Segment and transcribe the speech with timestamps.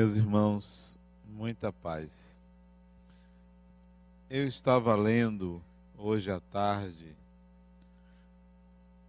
[0.00, 2.40] Meus irmãos, muita paz.
[4.30, 5.62] Eu estava lendo
[5.94, 7.14] hoje à tarde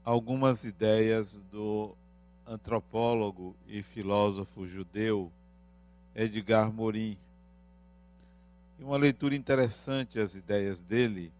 [0.03, 1.95] algumas ideias do
[2.45, 5.31] antropólogo e filósofo judeu
[6.13, 7.17] Edgar Morin.
[8.77, 11.31] E uma leitura interessante as ideias dele,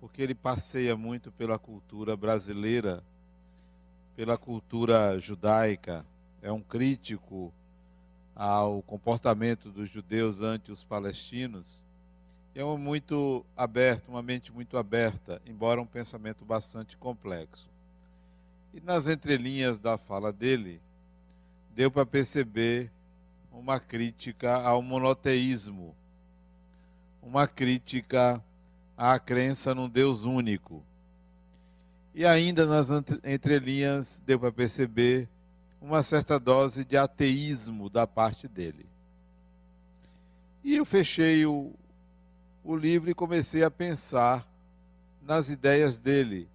[0.00, 3.04] porque ele passeia muito pela cultura brasileira,
[4.16, 6.04] pela cultura judaica,
[6.42, 7.52] é um crítico
[8.34, 11.82] ao comportamento dos judeus ante os palestinos.
[12.54, 17.68] É um muito aberto, uma mente muito aberta, embora um pensamento bastante complexo.
[18.72, 20.80] E nas entrelinhas da fala dele,
[21.74, 22.90] deu para perceber
[23.52, 25.94] uma crítica ao monoteísmo,
[27.22, 28.42] uma crítica
[28.96, 30.82] à crença num Deus único.
[32.14, 32.88] E ainda nas
[33.24, 35.28] entrelinhas deu para perceber
[35.84, 38.86] uma certa dose de ateísmo da parte dele.
[40.64, 41.74] E eu fechei o,
[42.64, 44.48] o livro e comecei a pensar
[45.20, 46.48] nas ideias dele.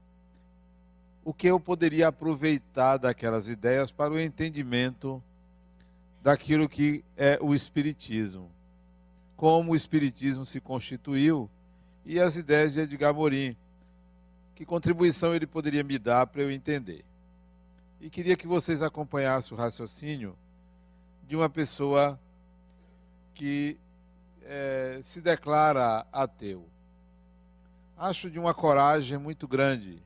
[1.23, 5.22] O que eu poderia aproveitar daquelas ideias para o entendimento
[6.23, 8.50] daquilo que é o Espiritismo.
[9.35, 11.47] Como o Espiritismo se constituiu
[12.03, 13.55] e as ideias de Edgar Morin.
[14.55, 17.05] Que contribuição ele poderia me dar para eu entender?
[18.02, 20.38] E queria que vocês acompanhassem o raciocínio
[21.28, 22.19] de uma pessoa
[23.33, 23.78] que
[24.44, 26.66] é, se declara ateu.
[27.97, 30.02] Acho de uma coragem muito grande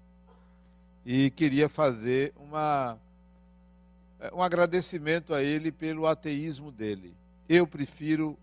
[1.05, 2.97] e queria fazer uma
[4.19, 7.16] é, um agradecimento a ele pelo ateísmo dele.
[7.47, 8.39] Eu prefiro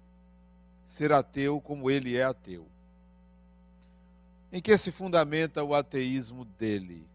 [0.85, 2.69] ser ateu como ele é ateu.
[4.53, 7.07] Em que se fundamenta o ateísmo dele?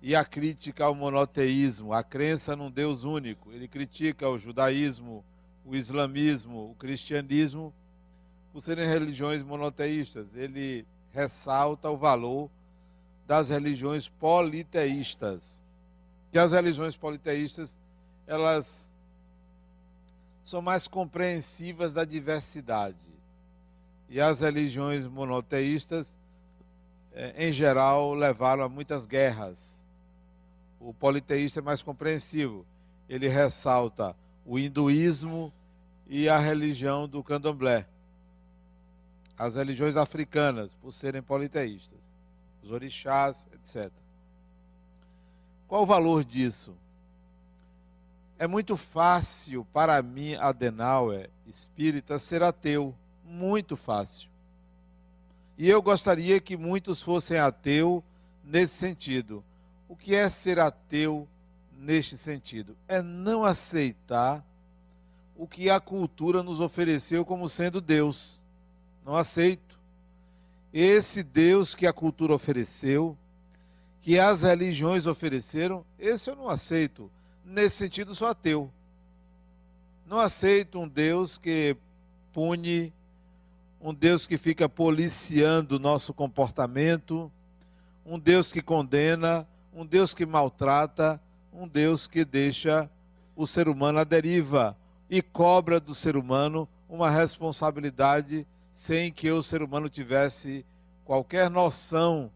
[0.00, 3.52] E a crítica ao monoteísmo, a crença num Deus único.
[3.52, 5.24] Ele critica o judaísmo,
[5.64, 7.74] o islamismo, o cristianismo,
[8.52, 10.26] por serem religiões monoteístas.
[10.34, 12.48] Ele ressalta o valor
[13.26, 15.62] das religiões politeístas
[16.30, 17.78] que as religiões politeístas
[18.26, 18.92] elas
[20.44, 22.96] são mais compreensivas da diversidade.
[24.08, 26.16] E as religiões monoteístas,
[27.12, 29.77] eh, em geral, levaram a muitas guerras.
[30.80, 32.64] O politeísta é mais compreensivo.
[33.08, 35.52] Ele ressalta o hinduísmo
[36.08, 37.86] e a religião do candomblé.
[39.36, 41.98] As religiões africanas, por serem politeístas.
[42.62, 43.90] Os orixás, etc.
[45.68, 46.74] Qual o valor disso?
[48.38, 52.94] É muito fácil para mim, Adenauer, espírita, ser ateu.
[53.24, 54.28] Muito fácil.
[55.58, 58.02] E eu gostaria que muitos fossem ateu
[58.44, 59.44] nesse sentido.
[59.88, 61.26] O que é ser ateu
[61.76, 62.76] neste sentido?
[62.86, 64.44] É não aceitar
[65.36, 68.44] o que a cultura nos ofereceu como sendo Deus.
[69.04, 69.78] Não aceito.
[70.72, 73.16] Esse Deus que a cultura ofereceu
[74.08, 77.10] que as religiões ofereceram, esse eu não aceito.
[77.44, 78.72] Nesse sentido, sou ateu.
[80.06, 81.76] Não aceito um Deus que
[82.32, 82.92] pune,
[83.80, 87.30] um Deus que fica policiando o nosso comportamento,
[88.06, 91.20] um Deus que condena, um Deus que maltrata,
[91.52, 92.90] um Deus que deixa
[93.36, 94.76] o ser humano à deriva
[95.08, 100.64] e cobra do ser humano uma responsabilidade sem que o ser humano tivesse
[101.04, 102.30] qualquer noção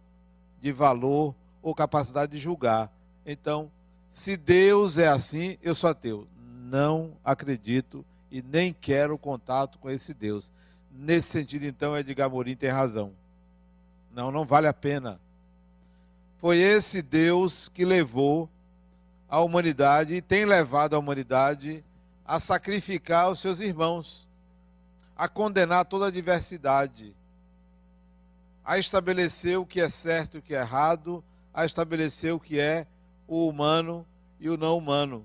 [0.60, 2.90] de valor ou capacidade de julgar.
[3.24, 3.70] Então,
[4.12, 6.26] se Deus é assim, eu sou ateu.
[6.36, 10.50] Não acredito e nem quero contato com esse Deus.
[10.90, 13.12] Nesse sentido, então, Edgar Morin tem razão.
[14.14, 15.20] Não, não vale a pena.
[16.42, 18.50] Foi esse Deus que levou
[19.28, 21.84] a humanidade e tem levado a humanidade
[22.26, 24.28] a sacrificar os seus irmãos,
[25.16, 27.14] a condenar toda a diversidade,
[28.64, 31.22] a estabelecer o que é certo e o que é errado,
[31.54, 32.88] a estabelecer o que é
[33.28, 34.04] o humano
[34.40, 35.24] e o não humano.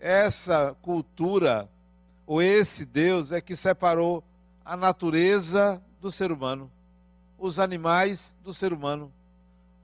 [0.00, 1.68] Essa cultura,
[2.26, 4.24] ou esse Deus, é que separou
[4.64, 6.72] a natureza do ser humano,
[7.38, 9.12] os animais do ser humano,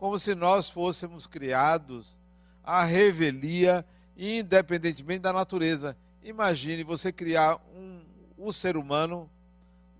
[0.03, 2.19] como se nós fôssemos criados
[2.65, 3.87] à revelia,
[4.19, 5.97] independentemente da natureza.
[6.25, 8.01] Imagine você criar um,
[8.37, 9.31] um ser humano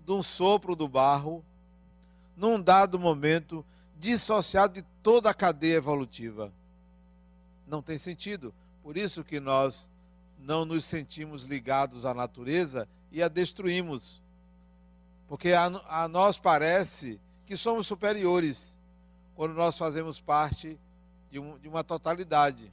[0.05, 1.41] de um sopro do barro,
[2.35, 3.65] num dado momento,
[3.97, 6.51] dissociado de toda a cadeia evolutiva.
[7.65, 8.53] Não tem sentido.
[8.83, 9.89] Por isso que nós
[10.37, 14.21] não nos sentimos ligados à natureza e a destruímos.
[15.29, 18.73] Porque a, a nós parece que somos superiores
[19.35, 20.79] quando nós fazemos parte
[21.31, 22.71] de, um, de uma totalidade.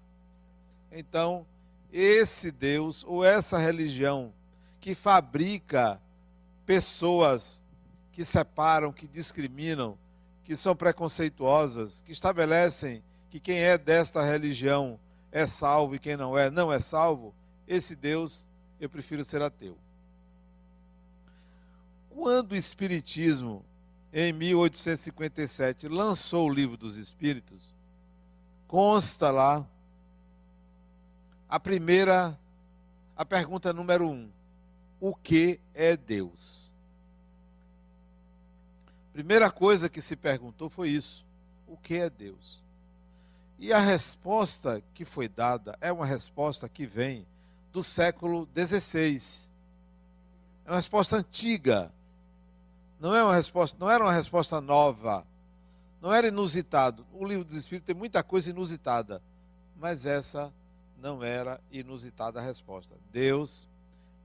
[0.93, 1.47] Então,
[1.93, 4.33] esse Deus ou essa religião
[4.81, 6.01] que fabrica
[6.65, 7.63] pessoas
[8.13, 9.97] que separam, que discriminam,
[10.45, 14.99] que são preconceituosas, que estabelecem que quem é desta religião
[15.31, 17.33] é salvo e quem não é, não é salvo,
[17.67, 18.45] esse Deus
[18.81, 19.79] eu prefiro ser ateu.
[22.11, 23.65] Quando o Espiritismo,
[24.13, 27.73] em 1857, lançou o Livro dos Espíritos,
[28.67, 29.67] consta lá
[31.49, 32.39] a primeira,
[33.17, 34.31] a pergunta número um:
[35.01, 36.71] o que é Deus?
[39.13, 41.25] Primeira coisa que se perguntou foi isso:
[41.67, 42.63] o que é Deus?
[43.59, 47.27] E a resposta que foi dada é uma resposta que vem
[47.73, 49.49] do século XVI.
[50.65, 51.93] É uma resposta antiga.
[53.01, 55.27] Não é uma resposta, não era uma resposta nova.
[56.03, 57.07] Não era inusitado.
[57.13, 59.23] O livro dos Espíritos tem muita coisa inusitada,
[59.77, 60.53] mas essa
[61.01, 62.95] não era inusitada a resposta.
[63.11, 63.67] Deus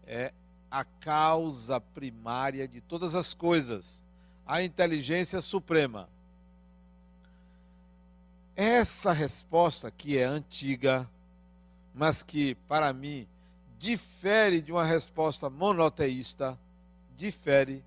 [0.06, 0.34] é
[0.70, 4.04] a causa primária de todas as coisas,
[4.46, 6.10] a inteligência suprema.
[8.58, 11.10] Essa resposta, que é antiga,
[11.94, 13.26] mas que, para mim,
[13.80, 16.60] difere de uma resposta monoteísta,
[17.18, 17.84] difere,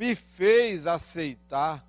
[0.00, 1.84] me fez aceitar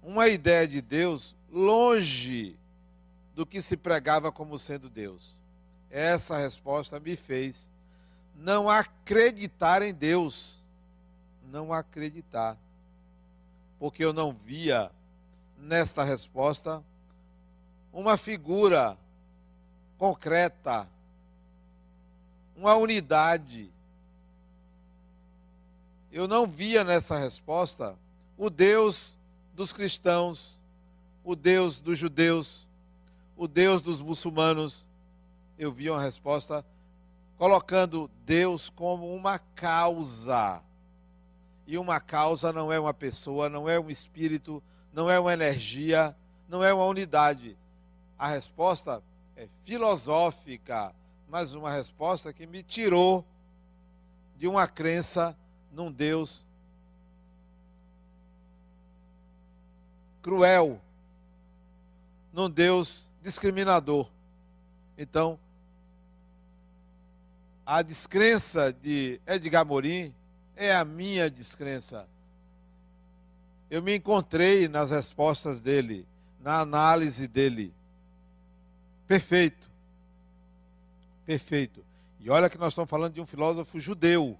[0.00, 2.56] uma ideia de Deus longe
[3.34, 5.36] do que se pregava como sendo Deus.
[5.90, 7.68] Essa resposta me fez
[8.36, 10.62] não acreditar em Deus.
[11.50, 12.56] Não acreditar
[13.76, 14.88] porque eu não via
[15.58, 16.80] nesta resposta
[17.92, 18.96] uma figura
[19.98, 20.88] concreta,
[22.56, 23.68] uma unidade.
[26.10, 27.96] Eu não via nessa resposta
[28.36, 29.16] o Deus
[29.54, 30.60] dos cristãos,
[31.24, 32.66] o Deus dos judeus,
[33.36, 34.86] o Deus dos muçulmanos.
[35.58, 36.64] Eu via uma resposta
[37.36, 40.62] colocando Deus como uma causa
[41.66, 44.62] e uma causa não é uma pessoa, não é um espírito,
[44.92, 46.14] não é uma energia,
[46.48, 47.56] não é uma unidade.
[48.16, 49.02] A resposta
[49.36, 50.94] é filosófica,
[51.28, 53.24] mas uma resposta que me tirou
[54.38, 55.36] de uma crença
[55.72, 56.46] num Deus
[60.22, 60.80] cruel,
[62.32, 64.08] num Deus discriminador.
[64.98, 65.38] Então,
[67.64, 70.14] a descrença de Edgar Morin
[70.56, 72.08] é a minha descrença.
[73.70, 76.06] Eu me encontrei nas respostas dele,
[76.40, 77.74] na análise dele.
[79.06, 79.68] Perfeito.
[81.24, 81.84] Perfeito.
[82.20, 84.38] E olha que nós estamos falando de um filósofo judeu.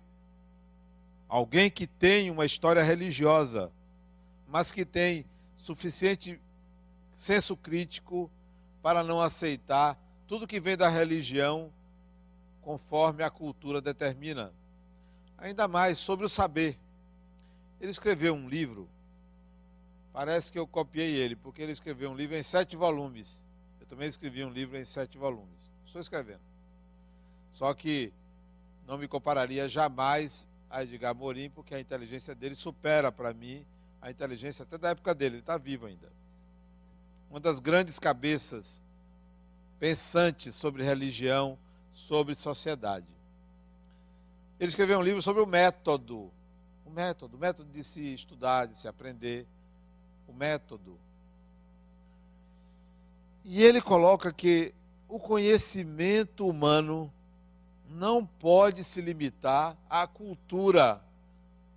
[1.29, 3.73] Alguém que tem uma história religiosa,
[4.49, 5.25] mas que tem
[5.57, 6.41] suficiente
[7.17, 8.31] senso crítico
[8.83, 11.73] para não aceitar tudo que vem da religião
[12.63, 14.53] conforme a cultura determina
[15.39, 16.79] ainda mais sobre o saber.
[17.81, 18.89] Ele escreveu um livro,
[20.13, 23.45] parece que eu copiei ele, porque ele escreveu um livro em sete volumes.
[23.81, 25.73] Eu também escrevi um livro em sete volumes.
[25.85, 26.41] Estou escrevendo.
[27.51, 28.13] Só que
[28.87, 33.65] não me compararia jamais a Edgar Morin, porque a inteligência dele supera para mim
[34.01, 36.11] a inteligência até da época dele, ele está vivo ainda.
[37.31, 38.83] Uma das grandes cabeças
[39.79, 41.59] pensantes sobre religião,
[41.93, 43.07] sobre sociedade.
[44.59, 46.31] Ele escreveu um livro sobre o método.
[46.85, 49.47] O método, o método de se estudar, de se aprender.
[50.29, 50.99] O método.
[53.45, 54.73] E ele coloca que
[55.09, 57.13] o conhecimento humano
[57.91, 61.01] não pode se limitar à cultura,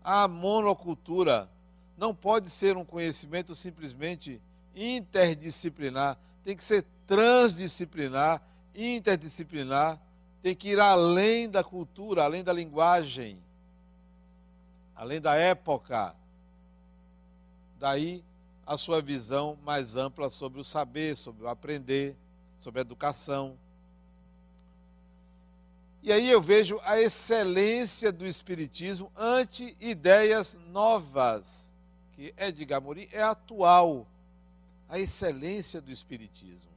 [0.03, 1.49] à monocultura.
[1.97, 4.41] Não pode ser um conhecimento simplesmente
[4.75, 6.17] interdisciplinar.
[6.43, 8.41] Tem que ser transdisciplinar,
[8.75, 9.99] interdisciplinar
[10.41, 13.37] tem que ir além da cultura, além da linguagem,
[14.95, 16.15] além da época.
[17.77, 18.23] Daí
[18.65, 22.15] a sua visão mais ampla sobre o saber, sobre o aprender,
[22.61, 23.57] sobre a educação.
[26.01, 31.73] E aí eu vejo a excelência do Espiritismo ante ideias novas,
[32.13, 34.07] que Edgar Morin é atual.
[34.87, 36.71] A excelência do Espiritismo.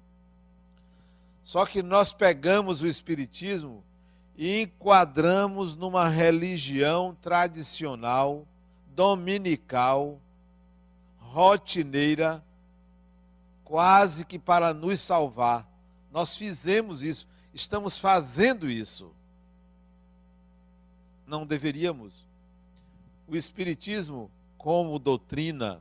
[1.43, 3.83] Só que nós pegamos o Espiritismo
[4.37, 8.47] e enquadramos numa religião tradicional,
[8.89, 10.21] dominical,
[11.19, 12.45] rotineira,
[13.65, 15.67] quase que para nos salvar.
[16.11, 19.13] Nós fizemos isso, estamos fazendo isso.
[21.27, 22.25] Não deveríamos.
[23.29, 25.81] O Espiritismo, como doutrina,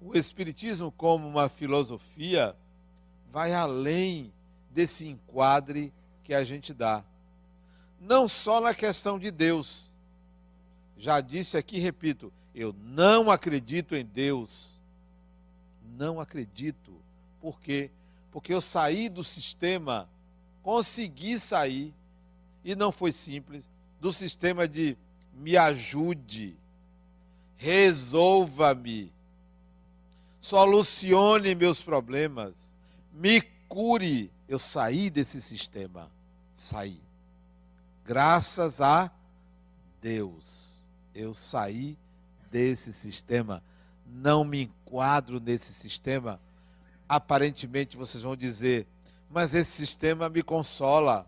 [0.00, 2.56] o Espiritismo, como uma filosofia,
[3.30, 4.32] vai além
[4.70, 5.92] desse enquadre
[6.24, 7.04] que a gente dá.
[8.00, 9.90] Não só na questão de Deus.
[10.96, 14.72] Já disse aqui, repito, eu não acredito em Deus.
[15.96, 16.92] Não acredito.
[17.40, 17.90] Por quê?
[18.32, 20.08] Porque eu saí do sistema,
[20.62, 21.94] consegui sair,
[22.64, 23.64] e não foi simples,
[24.00, 24.96] do sistema de
[25.34, 26.56] me ajude,
[27.56, 29.12] resolva-me,
[30.38, 32.74] solucione meus problemas,
[33.12, 34.30] me cure.
[34.48, 36.10] Eu saí desse sistema,
[36.54, 37.00] saí.
[38.04, 39.10] Graças a
[40.02, 40.82] Deus,
[41.14, 41.96] eu saí
[42.50, 43.62] desse sistema,
[44.06, 46.40] não me enquadro nesse sistema.
[47.08, 48.86] Aparentemente vocês vão dizer,
[49.30, 51.24] mas esse sistema me consola.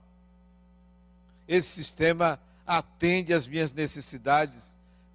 [1.47, 4.75] Esse sistema atende às minhas necessidades.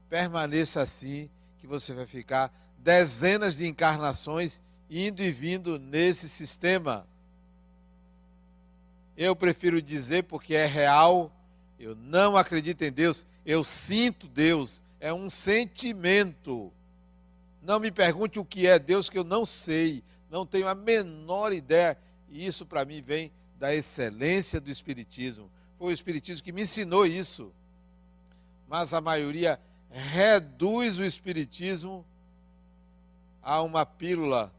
[0.09, 1.29] Permaneça assim,
[1.59, 7.05] que você vai ficar dezenas de encarnações indo e vindo nesse sistema.
[9.17, 11.31] Eu prefiro dizer porque é real,
[11.79, 16.71] eu não acredito em Deus, eu sinto Deus, é um sentimento.
[17.61, 21.51] Não me pergunte o que é Deus, que eu não sei, não tenho a menor
[21.51, 21.97] ideia.
[22.29, 25.49] E isso para mim vem da excelência do Espiritismo.
[25.77, 27.51] Foi o Espiritismo que me ensinou isso.
[28.67, 32.05] Mas a maioria reduz o Espiritismo
[33.41, 34.53] a uma pílula,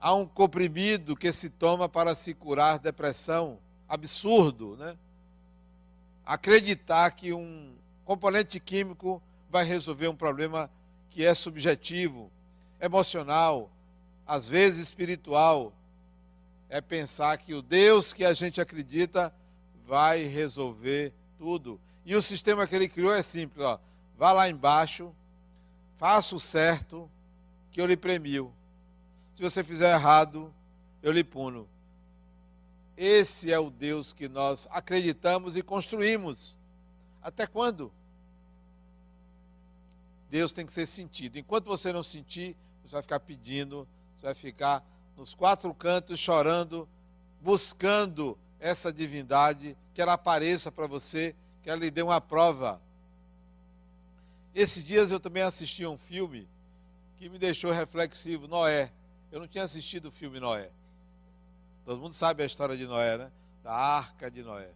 [0.00, 3.58] a um comprimido que se toma para se curar depressão.
[3.88, 4.96] Absurdo, né?
[6.24, 10.70] Acreditar que um componente químico vai resolver um problema
[11.10, 12.30] que é subjetivo,
[12.80, 13.70] emocional,
[14.26, 15.72] às vezes espiritual.
[16.68, 19.32] É pensar que o Deus que a gente acredita
[19.86, 21.80] vai resolver tudo.
[22.04, 23.80] E o sistema que ele criou é simples, ó.
[24.16, 25.14] Vá lá embaixo,
[25.98, 27.10] faça o certo,
[27.70, 28.52] que eu lhe premio.
[29.34, 30.52] Se você fizer errado,
[31.02, 31.68] eu lhe puno.
[32.96, 36.56] Esse é o Deus que nós acreditamos e construímos.
[37.22, 37.92] Até quando?
[40.30, 41.38] Deus tem que ser sentido.
[41.38, 44.82] Enquanto você não sentir, você vai ficar pedindo, você vai ficar
[45.16, 46.88] nos quatro cantos chorando,
[47.40, 52.80] buscando essa divindade, que ela apareça para você, que ela lhe dê uma prova.
[54.54, 56.48] Esses dias eu também assisti a um filme
[57.16, 58.90] que me deixou reflexivo, Noé.
[59.32, 60.70] Eu não tinha assistido o filme Noé.
[61.84, 63.30] Todo mundo sabe a história de Noé, né?
[63.62, 64.70] Da arca de Noé.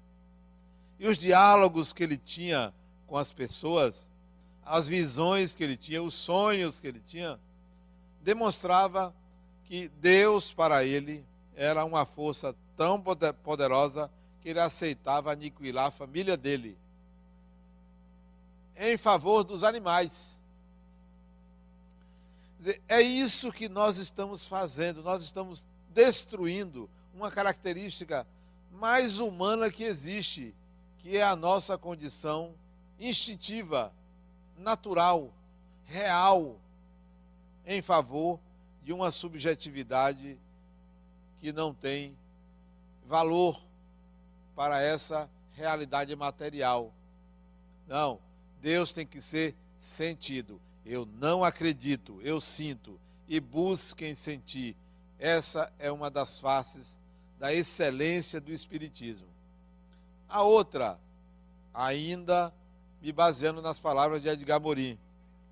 [0.99, 2.73] E os diálogos que ele tinha
[3.07, 4.09] com as pessoas,
[4.65, 7.39] as visões que ele tinha, os sonhos que ele tinha,
[8.23, 9.15] demonstrava
[9.71, 11.25] que Deus para ele
[11.55, 14.11] era uma força tão poderosa
[14.43, 16.77] que ele aceitava aniquilar a família dele
[18.77, 20.43] em favor dos animais.
[22.89, 28.27] É isso que nós estamos fazendo, nós estamos destruindo uma característica
[28.73, 30.53] mais humana que existe,
[30.99, 32.57] que é a nossa condição
[32.99, 33.93] instintiva,
[34.59, 35.33] natural,
[35.87, 36.57] real,
[37.65, 38.41] em favor
[38.91, 40.37] de uma subjetividade
[41.41, 42.19] que não tem
[43.07, 43.63] valor
[44.57, 46.93] para essa realidade material.
[47.87, 48.19] Não,
[48.61, 50.61] Deus tem que ser sentido.
[50.85, 52.99] Eu não acredito, eu sinto.
[53.29, 54.77] E busquem sentir.
[55.21, 56.99] Essa é uma das faces
[57.39, 59.29] da excelência do Espiritismo.
[60.29, 60.99] A outra,
[61.73, 62.53] ainda
[63.01, 64.99] me baseando nas palavras de Edgar Morin,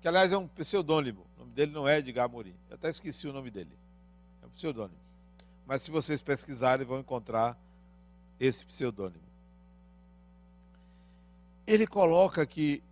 [0.01, 1.28] que aliás é um pseudônimo.
[1.49, 2.53] Nome dele não é Edgar Morin.
[2.69, 3.71] Eu até esqueci o nome dele.
[4.43, 4.99] É um pseudônimo.
[5.65, 7.57] Mas se vocês pesquisarem, vão encontrar
[8.39, 9.23] esse pseudônimo.
[11.65, 12.83] Ele coloca que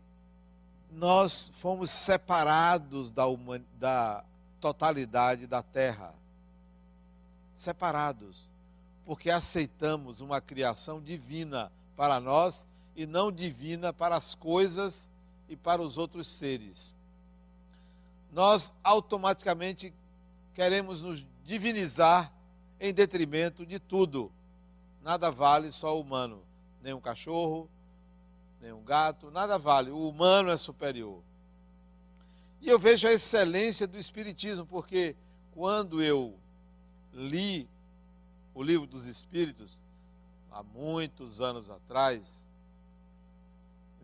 [0.91, 3.25] nós fomos separados da,
[3.79, 4.23] da
[4.59, 6.13] totalidade da terra.
[7.55, 8.49] Separados.
[9.05, 15.07] Porque aceitamos uma criação divina para nós e não divina para as coisas
[15.47, 16.96] e para os outros seres.
[18.31, 19.93] Nós automaticamente
[20.53, 22.31] queremos nos divinizar
[22.79, 24.31] em detrimento de tudo.
[25.01, 26.43] Nada vale só o humano,
[26.81, 27.69] nem um cachorro,
[28.61, 29.91] nem um gato, nada vale.
[29.91, 31.21] O humano é superior.
[32.61, 35.15] E eu vejo a excelência do Espiritismo, porque
[35.51, 36.37] quando eu
[37.13, 37.67] li
[38.53, 39.79] o livro dos Espíritos,
[40.51, 42.43] há muitos anos atrás,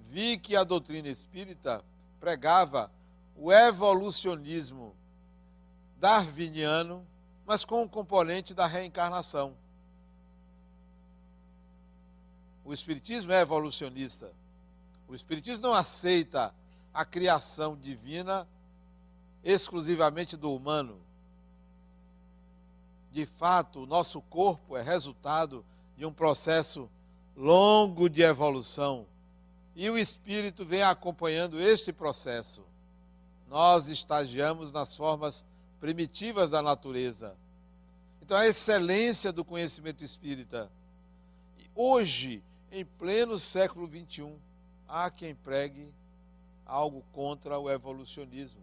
[0.10, 1.84] vi que a doutrina espírita
[2.20, 2.92] pregava
[3.36, 4.96] o evolucionismo
[6.00, 7.06] darwiniano,
[7.46, 9.56] mas com um componente da reencarnação.
[12.66, 14.32] O Espiritismo é evolucionista.
[15.08, 16.54] O Espiritismo não aceita
[16.94, 18.48] a criação divina
[19.44, 21.02] exclusivamente do humano.
[23.12, 25.64] de fato, o nosso corpo é resultado
[25.96, 26.90] de um processo
[27.38, 29.06] longo de evolução.
[29.76, 32.64] E o espírito vem acompanhando este processo.
[33.48, 35.46] Nós estagiamos nas formas
[35.80, 37.36] primitivas da natureza.
[38.22, 40.72] Então, a excelência do conhecimento espírita.
[41.76, 44.34] Hoje, em pleno século XXI,
[44.88, 45.94] há quem pregue
[46.66, 48.62] algo contra o evolucionismo,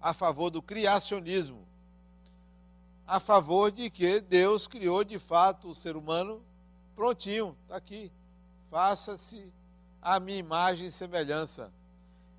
[0.00, 1.66] a favor do criacionismo,
[3.06, 6.42] a favor de que Deus criou de fato o ser humano
[6.94, 8.12] prontinho, está aqui.
[8.70, 9.52] Faça-se
[10.00, 11.70] a minha imagem e semelhança.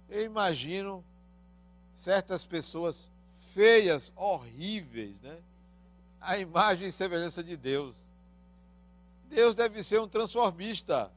[0.09, 1.03] Eu imagino
[1.93, 3.09] certas pessoas
[3.53, 5.37] feias, horríveis, né?
[6.19, 8.11] A imagem e semelhança de Deus.
[9.29, 11.11] Deus deve ser um transformista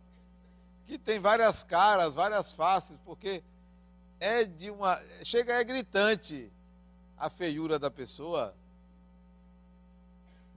[0.86, 3.42] que tem várias caras, várias faces, porque
[4.20, 5.00] é de uma.
[5.22, 6.50] Chega, é gritante
[7.18, 8.54] a feiura da pessoa.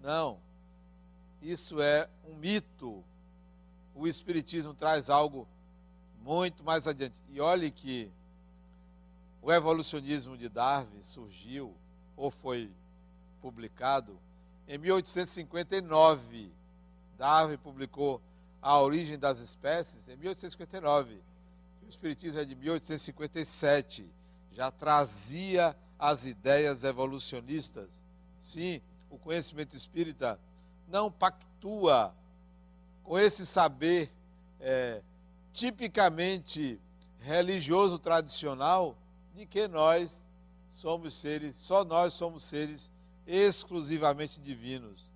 [0.02, 0.40] Não.
[1.42, 3.04] Isso é um mito.
[3.96, 5.48] O Espiritismo traz algo
[6.22, 7.22] muito mais adiante.
[7.30, 8.12] E olhe que
[9.42, 11.74] o evolucionismo de Darwin surgiu,
[12.16, 12.70] ou foi
[13.42, 14.20] publicado,
[14.68, 16.52] em 1859.
[17.18, 18.22] Darwin publicou
[18.62, 21.22] A Origem das Espécies em 1859.
[21.86, 24.06] O Espiritismo é de 1857.
[24.52, 28.04] Já trazia as ideias evolucionistas.
[28.38, 30.40] Sim, o conhecimento espírita
[30.88, 32.14] não pactua
[33.04, 34.12] com esse saber
[34.60, 35.02] é,
[35.54, 36.80] tipicamente
[37.20, 38.96] religioso tradicional
[39.40, 40.26] de que nós
[40.70, 42.92] somos seres, só nós somos seres
[43.26, 45.10] exclusivamente divinos.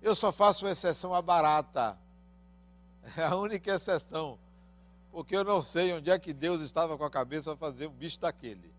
[0.00, 1.98] Eu só faço exceção à barata.
[3.18, 4.38] É a única exceção.
[5.10, 7.92] Porque eu não sei onde é que Deus estava com a cabeça a fazer um
[7.92, 8.72] bicho daquele.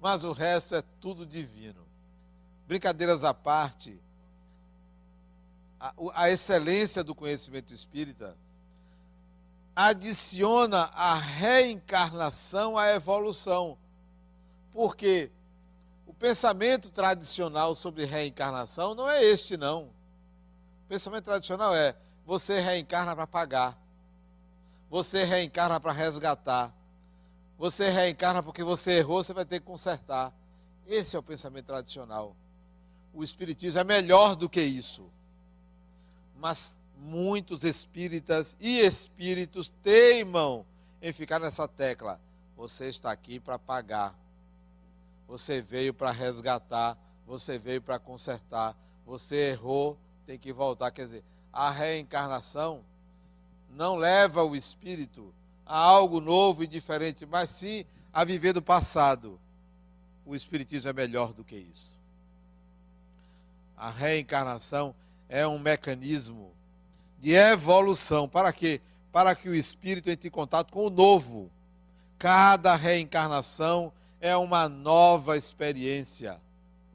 [0.00, 1.84] Mas o resto é tudo divino.
[2.66, 3.98] Brincadeiras à parte,
[5.80, 8.36] a, a excelência do conhecimento espírita
[9.80, 13.78] adiciona a reencarnação à evolução.
[14.72, 15.30] Porque
[16.04, 19.84] o pensamento tradicional sobre reencarnação não é este, não.
[19.84, 21.94] O pensamento tradicional é:
[22.26, 23.78] você reencarna para pagar,
[24.90, 26.74] você reencarna para resgatar,
[27.56, 30.32] você reencarna porque você errou, você vai ter que consertar.
[30.88, 32.34] Esse é o pensamento tradicional.
[33.14, 35.08] O Espiritismo é melhor do que isso.
[36.36, 40.64] Mas muitos espíritas e espíritos teimam
[41.00, 42.20] em ficar nessa tecla.
[42.56, 44.14] Você está aqui para pagar.
[45.26, 46.98] Você veio para resgatar.
[47.26, 48.76] Você veio para consertar.
[49.06, 50.90] Você errou, tem que voltar.
[50.90, 52.82] Quer dizer, a reencarnação
[53.70, 55.32] não leva o espírito
[55.64, 59.38] a algo novo e diferente, mas sim a viver do passado.
[60.26, 61.96] O espiritismo é melhor do que isso.
[63.76, 64.94] A reencarnação
[65.28, 66.52] é um mecanismo
[67.18, 68.28] de evolução.
[68.28, 68.80] Para quê?
[69.12, 71.50] Para que o espírito entre em contato com o novo.
[72.18, 76.40] Cada reencarnação é uma nova experiência.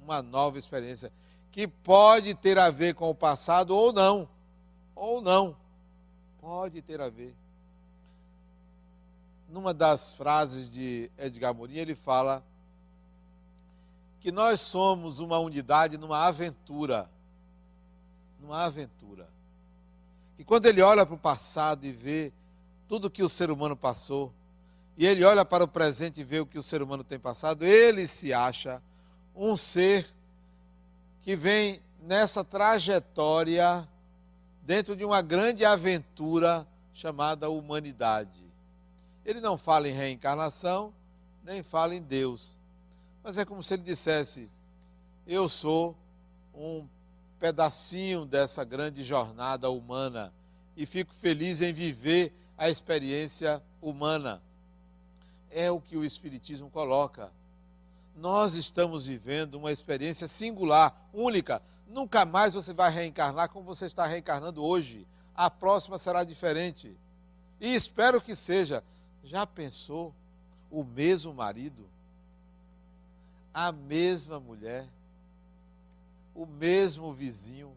[0.03, 1.11] Uma nova experiência.
[1.51, 4.27] Que pode ter a ver com o passado ou não.
[4.95, 5.55] Ou não.
[6.41, 7.35] Pode ter a ver.
[9.49, 12.43] Numa das frases de Edgar Morin, ele fala
[14.19, 17.09] que nós somos uma unidade numa aventura.
[18.39, 19.32] Numa aventura.
[20.37, 22.31] E quando ele olha para o passado e vê
[22.87, 24.33] tudo que o ser humano passou,
[24.97, 27.65] e ele olha para o presente e vê o que o ser humano tem passado,
[27.65, 28.81] ele se acha
[29.35, 30.07] um ser
[31.23, 33.87] que vem nessa trajetória
[34.61, 38.43] dentro de uma grande aventura chamada humanidade.
[39.25, 40.93] Ele não fala em reencarnação,
[41.43, 42.55] nem fala em Deus.
[43.23, 44.49] Mas é como se ele dissesse:
[45.25, 45.95] Eu sou
[46.53, 46.85] um
[47.43, 50.31] pedacinho dessa grande jornada humana
[50.77, 54.41] e fico feliz em viver a experiência humana.
[55.51, 57.29] É o que o Espiritismo coloca.
[58.15, 61.61] Nós estamos vivendo uma experiência singular, única.
[61.85, 65.05] Nunca mais você vai reencarnar como você está reencarnando hoje.
[65.35, 66.95] A próxima será diferente.
[67.59, 68.81] E espero que seja.
[69.21, 70.15] Já pensou
[70.71, 71.85] o mesmo marido?
[73.53, 74.87] A mesma mulher?
[76.33, 77.71] O mesmo vizinho.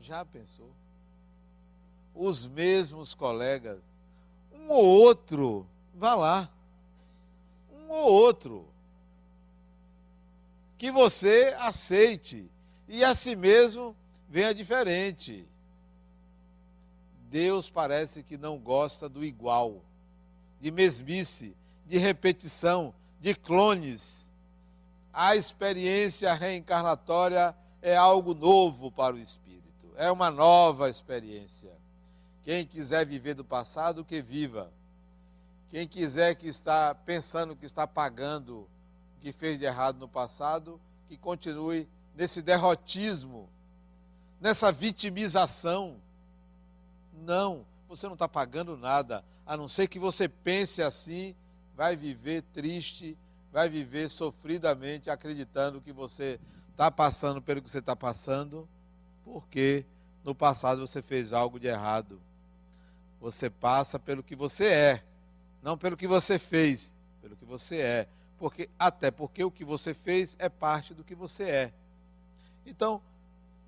[0.00, 0.70] Já pensou?
[2.14, 3.78] Os mesmos colegas.
[4.52, 6.50] Um ou outro, vá lá.
[7.72, 8.66] Um ou outro.
[10.76, 12.50] Que você aceite.
[12.88, 13.94] E a si mesmo
[14.28, 15.46] venha diferente.
[17.30, 19.82] Deus parece que não gosta do igual,
[20.60, 21.54] de mesmice,
[21.86, 24.27] de repetição, de clones.
[25.12, 31.70] A experiência reencarnatória é algo novo para o espírito, é uma nova experiência.
[32.44, 34.70] Quem quiser viver do passado, que viva.
[35.70, 40.80] Quem quiser que está pensando que está pagando o que fez de errado no passado,
[41.08, 43.48] que continue nesse derrotismo,
[44.40, 45.96] nessa vitimização.
[47.12, 51.34] Não, você não está pagando nada, a não ser que você pense assim,
[51.76, 53.16] vai viver triste,
[53.52, 56.38] vai viver sofridamente, acreditando que você
[56.70, 58.68] está passando pelo que você está passando,
[59.24, 59.84] porque
[60.22, 62.20] no passado você fez algo de errado.
[63.20, 65.04] Você passa pelo que você é,
[65.62, 68.08] não pelo que você fez, pelo que você é.
[68.38, 71.72] Porque, até porque o que você fez é parte do que você é.
[72.64, 73.02] Então,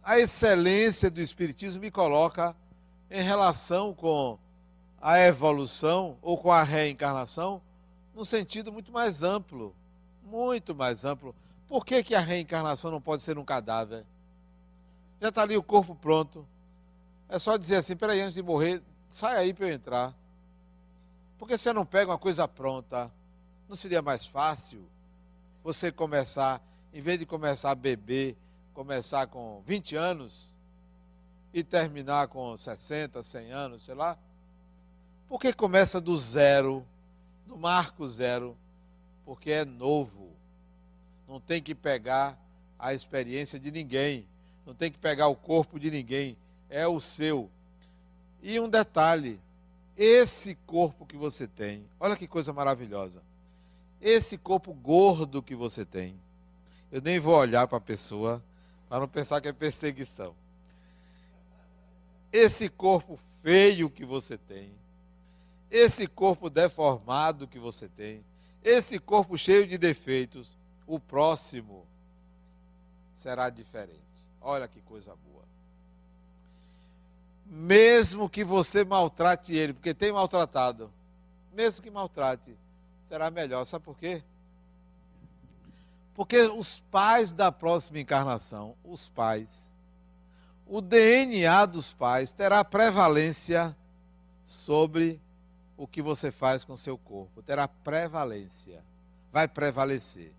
[0.03, 2.55] a excelência do Espiritismo me coloca
[3.11, 4.39] em relação com
[5.01, 7.61] a evolução ou com a reencarnação
[8.15, 9.75] num sentido muito mais amplo.
[10.23, 11.35] Muito mais amplo.
[11.67, 14.05] Por que, que a reencarnação não pode ser um cadáver?
[15.21, 16.47] Já está ali o corpo pronto.
[17.29, 20.15] É só dizer assim: peraí, antes de morrer, sai aí para eu entrar.
[21.39, 23.11] Porque você não pega uma coisa pronta?
[23.69, 24.85] Não seria mais fácil
[25.63, 26.61] você começar,
[26.93, 28.37] em vez de começar a beber,
[28.75, 30.53] começar com 20 anos
[31.53, 34.19] e terminar com 60, 100 anos, sei lá?
[35.29, 36.85] Por que começa do zero,
[37.51, 38.57] do marco zero?
[39.25, 40.31] Porque é novo.
[41.29, 42.39] Não tem que pegar
[42.79, 44.25] a experiência de ninguém,
[44.65, 46.37] não tem que pegar o corpo de ninguém,
[46.69, 47.51] é o seu.
[48.41, 49.41] E um detalhe:
[49.97, 53.21] esse corpo que você tem, olha que coisa maravilhosa.
[54.01, 56.15] Esse corpo gordo que você tem,
[56.91, 58.43] eu nem vou olhar para a pessoa
[58.89, 60.35] para não pensar que é perseguição.
[62.33, 64.71] Esse corpo feio que você tem,
[65.71, 68.25] esse corpo deformado que você tem,
[68.63, 70.57] esse corpo cheio de defeitos,
[70.87, 71.87] o próximo
[73.13, 74.01] será diferente.
[74.41, 75.45] Olha que coisa boa.
[77.47, 80.91] Mesmo que você maltrate ele, porque tem maltratado,
[81.53, 82.57] mesmo que maltrate,
[83.09, 83.65] será melhor.
[83.65, 84.23] Sabe por quê?
[86.15, 89.73] Porque os pais da próxima encarnação, os pais,
[90.67, 93.77] o DNA dos pais terá prevalência
[94.45, 95.21] sobre
[95.81, 97.43] o que você faz com seu corpo.
[97.43, 98.85] Terá prevalência.
[99.33, 100.31] Vai prevalecer.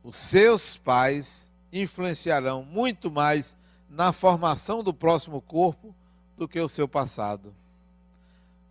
[0.00, 3.56] Os seus pais influenciarão muito mais
[3.90, 5.92] na formação do próximo corpo
[6.36, 7.52] do que o seu passado.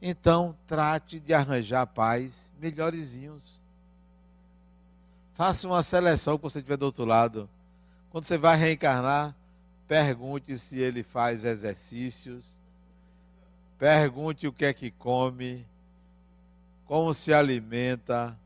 [0.02, 3.60] Então, trate de arranjar pais melhorzinhos.
[5.34, 7.50] Faça uma seleção quando você estiver do outro lado.
[8.10, 9.36] Quando você vai reencarnar,
[9.86, 12.57] pergunte se ele faz exercícios.
[13.78, 15.66] Pergunte o que é que come,
[16.86, 18.38] como se alimenta.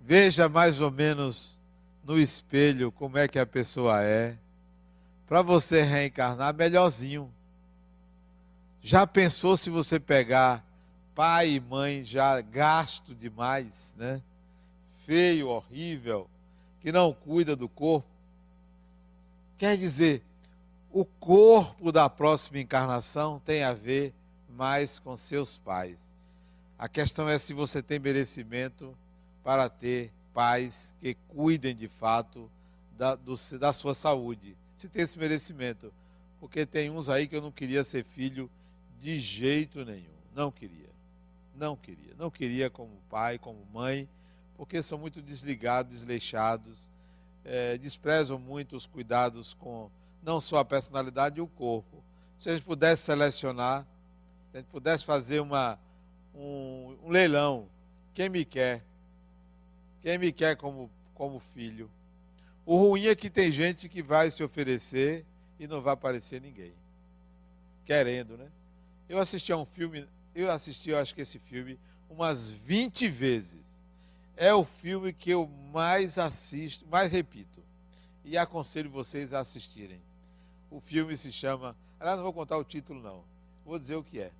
[0.00, 1.58] Veja mais ou menos
[2.02, 4.36] no espelho como é que a pessoa é.
[5.28, 7.30] Para você reencarnar melhorzinho.
[8.82, 10.64] Já pensou se você pegar
[11.14, 14.22] pai e mãe já gasto demais, né?
[15.04, 16.26] Feio, horrível,
[16.80, 18.08] que não cuida do corpo?
[19.58, 20.22] Quer dizer,
[20.92, 24.12] o corpo da próxima encarnação tem a ver
[24.48, 26.14] mais com seus pais.
[26.78, 28.96] A questão é se você tem merecimento
[29.44, 32.50] para ter pais que cuidem de fato
[32.96, 34.56] da, do, da sua saúde.
[34.76, 35.92] Se tem esse merecimento.
[36.40, 38.50] Porque tem uns aí que eu não queria ser filho
[38.98, 40.08] de jeito nenhum.
[40.34, 40.88] Não queria.
[41.54, 42.14] Não queria.
[42.18, 44.08] Não queria como pai, como mãe,
[44.56, 46.90] porque são muito desligados, desleixados,
[47.44, 49.90] é, desprezam muito os cuidados com
[50.22, 52.02] não só a personalidade e o corpo.
[52.38, 53.86] Se a gente pudesse selecionar,
[54.50, 55.78] se a gente pudesse fazer uma,
[56.34, 57.68] um, um leilão,
[58.14, 58.84] quem me quer?
[60.02, 61.90] Quem me quer como, como filho?
[62.64, 65.24] O ruim é que tem gente que vai se oferecer
[65.58, 66.72] e não vai aparecer ninguém.
[67.84, 68.48] Querendo, né?
[69.08, 71.78] Eu assisti a um filme, eu assisti, eu acho que esse filme,
[72.08, 73.60] umas 20 vezes.
[74.36, 77.62] É o filme que eu mais assisto, mais repito.
[78.24, 80.00] E aconselho vocês a assistirem.
[80.70, 81.76] O filme se chama.
[81.98, 83.22] Aliás, não vou contar o título, não.
[83.64, 84.30] Vou dizer o que é.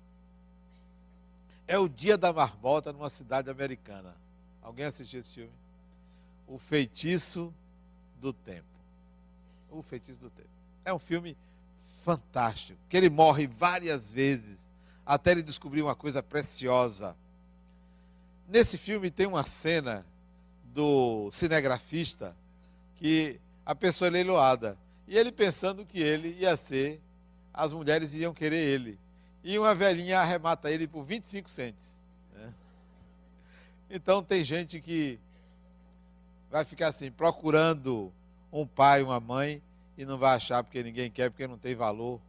[1.67, 4.15] É o Dia da Marmota numa cidade americana.
[4.61, 5.53] Alguém assistiu esse filme?
[6.47, 7.53] O Feitiço
[8.19, 8.65] do Tempo.
[9.69, 10.49] O Feitiço do Tempo.
[10.83, 11.37] É um filme
[12.03, 14.71] fantástico, que ele morre várias vezes
[15.05, 17.15] até ele descobrir uma coisa preciosa.
[18.47, 20.05] Nesse filme tem uma cena
[20.73, 22.35] do cinegrafista
[22.97, 27.01] que a pessoa é leiloada e ele pensando que ele ia ser,
[27.53, 28.99] as mulheres iam querer ele.
[29.43, 32.01] E uma velhinha arremata ele por 25 centes.
[32.33, 32.53] Né?
[33.89, 35.19] Então tem gente que
[36.49, 38.11] vai ficar assim, procurando
[38.51, 39.61] um pai, uma mãe,
[39.97, 42.19] e não vai achar porque ninguém quer, porque não tem valor,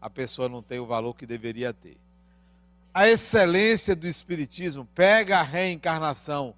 [0.00, 1.96] a pessoa não tem o valor que deveria ter.
[2.94, 6.54] A excelência do Espiritismo pega a reencarnação,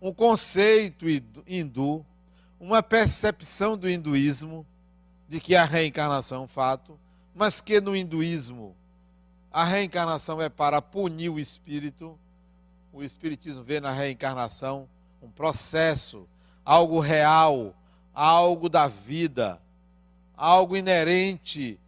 [0.00, 1.06] um conceito
[1.46, 2.04] hindu,
[2.60, 4.66] uma percepção do hinduísmo
[5.34, 6.96] de que a reencarnação é um fato,
[7.34, 8.72] mas que no hinduísmo
[9.52, 12.16] a reencarnação é para punir o espírito.
[12.92, 14.88] O espiritismo vê na reencarnação
[15.20, 16.28] um processo,
[16.64, 17.74] algo real,
[18.14, 19.60] algo da vida,
[20.36, 21.80] algo inerente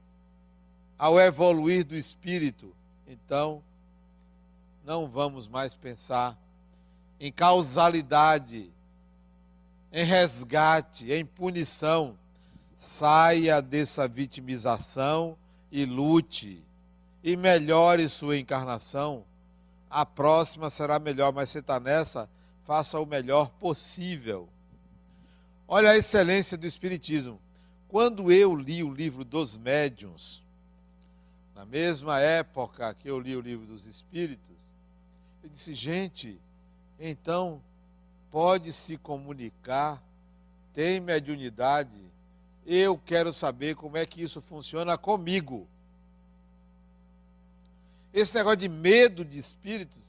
[0.98, 2.74] ao evoluir do espírito.
[3.06, 3.62] Então,
[4.84, 6.36] não vamos mais pensar
[7.20, 8.68] em causalidade,
[9.92, 12.18] em resgate, em punição.
[12.76, 15.36] Saia dessa vitimização
[15.70, 16.62] e lute
[17.22, 19.24] e melhore sua encarnação.
[19.90, 22.28] A próxima será melhor, mas você está nessa,
[22.64, 24.48] faça o melhor possível.
[25.66, 27.40] Olha a excelência do Espiritismo.
[27.88, 30.42] Quando eu li o livro dos médiuns,
[31.54, 34.56] na mesma época que eu li o livro dos Espíritos,
[35.42, 36.38] eu disse, gente,
[37.00, 37.62] então
[38.30, 40.02] pode se comunicar,
[40.72, 42.05] tem mediunidade,
[42.66, 45.68] eu quero saber como é que isso funciona comigo.
[48.12, 50.02] Esse negócio de medo de espíritos,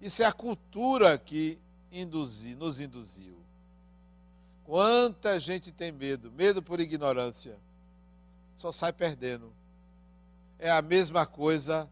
[0.00, 1.58] isso é a cultura que
[1.92, 3.36] induzi, nos induziu.
[4.64, 7.58] Quanta gente tem medo, medo por ignorância,
[8.56, 9.52] só sai perdendo.
[10.58, 11.88] É a mesma coisa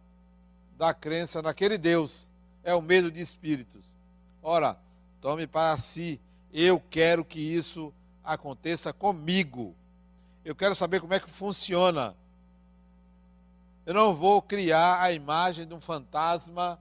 [0.78, 2.30] da crença naquele Deus,
[2.62, 3.84] é o medo de espíritos.
[4.42, 4.78] Ora,
[5.20, 6.20] tome para si,
[6.52, 7.92] eu quero que isso
[8.22, 9.74] aconteça comigo.
[10.48, 12.16] Eu quero saber como é que funciona.
[13.84, 16.80] Eu não vou criar a imagem de um fantasma,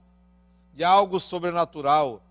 [0.72, 2.22] de algo sobrenatural.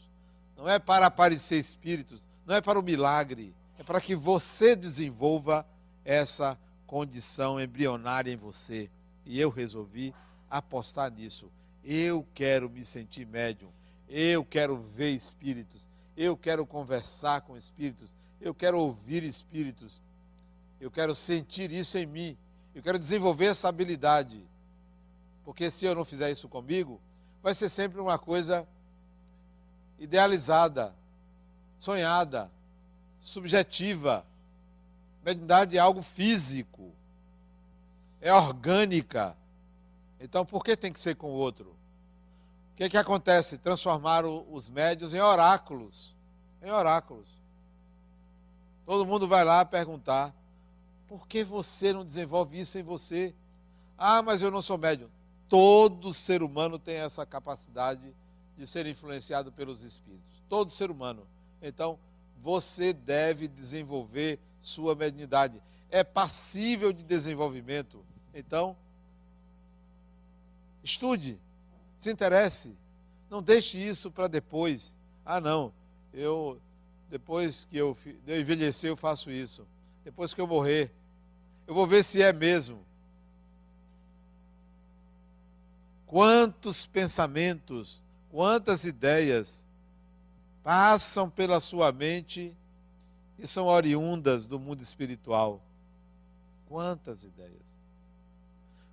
[0.57, 5.65] não é para aparecer espíritos, não é para o milagre, é para que você desenvolva
[6.03, 8.89] essa condição embrionária em você.
[9.25, 10.13] E eu resolvi
[10.49, 11.49] apostar nisso.
[11.83, 13.69] Eu quero me sentir médium.
[14.15, 20.01] Eu quero ver espíritos, eu quero conversar com espíritos, eu quero ouvir espíritos,
[20.79, 22.37] eu quero sentir isso em mim,
[22.75, 24.45] eu quero desenvolver essa habilidade.
[25.43, 27.01] Porque se eu não fizer isso comigo,
[27.41, 28.67] vai ser sempre uma coisa
[29.97, 30.93] idealizada,
[31.83, 32.49] sonhada,
[33.19, 34.25] subjetiva.
[35.21, 36.93] Mediunidade é algo físico,
[38.21, 39.35] é orgânica.
[40.17, 41.75] Então, por que tem que ser com o outro?
[42.71, 43.57] O que, que acontece?
[43.57, 46.15] Transformaram os médios em oráculos.
[46.61, 47.27] Em oráculos.
[48.85, 50.33] Todo mundo vai lá perguntar:
[51.05, 53.35] por que você não desenvolve isso em você?
[53.97, 55.09] Ah, mas eu não sou médium.
[55.49, 58.15] Todo ser humano tem essa capacidade
[58.57, 60.41] de ser influenciado pelos espíritos.
[60.47, 61.27] Todo ser humano.
[61.63, 61.97] Então,
[62.41, 65.61] você deve desenvolver sua mediunidade.
[65.89, 68.03] É passível de desenvolvimento.
[68.33, 68.75] Então,
[70.83, 71.39] estude,
[71.97, 72.75] se interesse.
[73.29, 74.97] Não deixe isso para depois.
[75.25, 75.73] Ah, não,
[76.13, 76.59] eu
[77.09, 77.95] depois que eu,
[78.27, 79.65] eu envelhecer eu faço isso.
[80.03, 80.91] Depois que eu morrer,
[81.65, 82.83] eu vou ver se é mesmo.
[86.07, 89.65] Quantos pensamentos, quantas ideias
[90.63, 92.55] passam pela sua mente
[93.37, 95.61] e são oriundas do mundo espiritual.
[96.67, 97.61] Quantas ideias.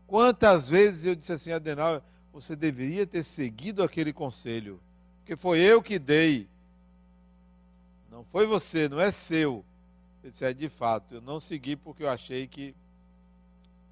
[0.07, 2.03] Quantas vezes eu disse assim, Adenal,
[2.33, 4.81] você deveria ter seguido aquele conselho,
[5.19, 6.49] porque foi eu que dei.
[8.11, 9.65] Não foi você, não é seu.
[10.23, 12.75] Eu disse, é de fato, eu não segui porque eu achei que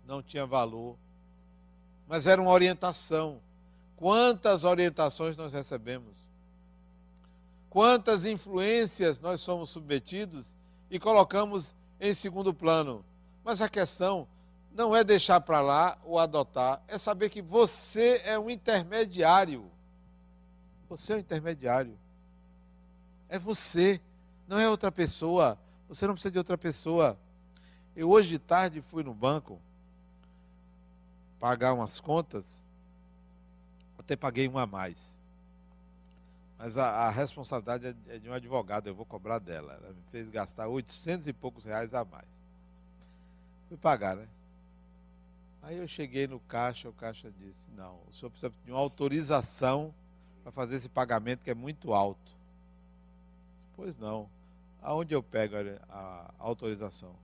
[0.05, 0.97] não tinha valor.
[2.09, 3.41] Mas era uma orientação.
[3.97, 6.28] Quantas orientações nós recebemos?
[7.71, 10.55] Quantas influências nós somos submetidos
[10.91, 13.05] e colocamos em segundo plano?
[13.45, 14.27] Mas a questão
[14.73, 19.71] não é deixar para lá ou adotar, é saber que você é um intermediário.
[20.89, 21.99] Você é um intermediário.
[23.29, 24.01] É você,
[24.47, 25.59] não é outra pessoa.
[25.89, 27.19] Você não precisa de outra pessoa.
[27.95, 29.61] Eu hoje de tarde fui no banco
[31.39, 32.65] pagar umas contas,
[33.99, 35.18] até paguei uma a mais.
[36.59, 39.75] Mas a, a responsabilidade é, é de um advogado, eu vou cobrar dela.
[39.75, 42.27] Ela me fez gastar 800 e poucos reais a mais.
[43.69, 44.27] Fui pagar, né?
[45.63, 49.95] Aí eu cheguei no caixa, o caixa disse: Não, o senhor precisa de uma autorização
[50.43, 52.33] para fazer esse pagamento que é muito alto.
[53.77, 54.29] Pois não.
[54.83, 57.15] Aonde eu pego a, a autorização?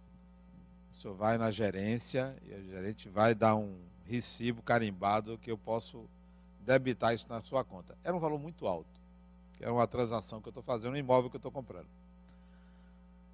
[0.92, 5.58] O senhor vai na gerência e a gerente vai dar um recibo carimbado que eu
[5.58, 6.08] posso
[6.60, 7.96] debitar isso na sua conta.
[8.04, 9.03] Era um valor muito alto
[9.64, 11.86] que é uma transação que eu estou fazendo, um imóvel que eu estou comprando.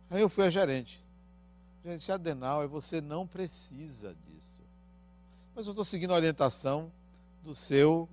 [0.09, 1.05] Aí eu fui a gerente.
[1.85, 4.61] Gente, Adenal, você não precisa disso.
[5.57, 6.93] Mas eu estou seguindo a orientação
[7.43, 8.09] do seu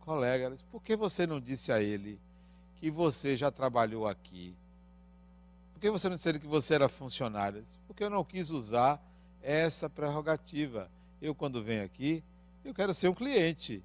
[0.00, 0.50] colega.
[0.50, 2.18] Disse, por que você não disse a ele
[2.76, 4.56] que você já trabalhou aqui?
[5.74, 7.60] Por que você não disse a ele que você era funcionário?
[7.60, 8.98] Disse, Porque eu não quis usar
[9.42, 10.90] essa prerrogativa.
[11.20, 12.24] Eu, quando venho aqui,
[12.64, 13.84] eu quero ser um cliente.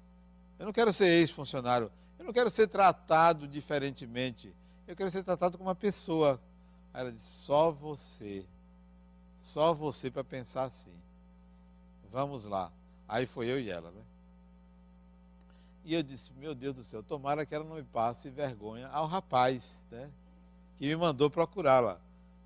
[0.58, 1.92] Eu não quero ser ex-funcionário.
[2.18, 4.54] Eu não quero ser tratado diferentemente.
[4.86, 6.40] Eu quero ser tratado como uma pessoa.
[6.92, 8.44] Aí ela disse: só você.
[9.38, 10.94] Só você para pensar assim.
[12.10, 12.70] Vamos lá.
[13.08, 14.02] Aí foi eu e ela, né?
[15.84, 19.06] E eu disse: Meu Deus do céu, tomara que ela não me passe vergonha ao
[19.06, 20.08] rapaz, né?
[20.78, 21.98] Que me mandou procurá-la.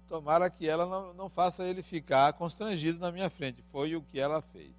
[0.09, 3.62] Tomara que ela não, não faça ele ficar constrangido na minha frente.
[3.70, 4.72] Foi o que ela fez.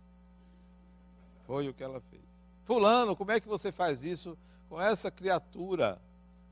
[1.46, 2.22] Foi o que ela fez.
[2.66, 4.38] Fulano, como é que você faz isso
[4.70, 6.00] com essa criatura,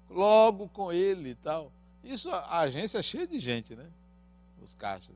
[0.10, 1.72] logo com ele e tal.
[2.04, 3.86] Isso, a agência é cheia de gente, né?
[4.64, 5.16] Os caixas.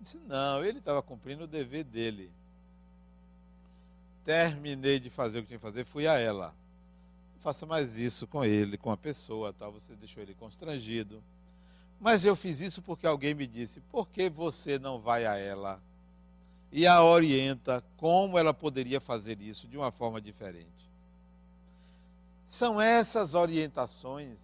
[0.00, 2.30] Disse, não, ele estava cumprindo o dever dele.
[4.24, 6.54] Terminei de fazer o que tinha que fazer, fui a ela.
[7.34, 9.72] Não faça mais isso com ele, com a pessoa, tal.
[9.72, 11.22] Você deixou ele constrangido.
[12.00, 15.80] Mas eu fiz isso porque alguém me disse: por que você não vai a ela
[16.70, 20.87] e a orienta como ela poderia fazer isso de uma forma diferente?
[22.48, 24.38] São essas orientações,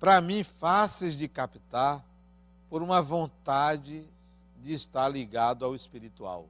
[0.00, 2.04] para mim, fáceis de captar,
[2.68, 4.04] por uma vontade
[4.64, 6.48] de estar ligado ao espiritual.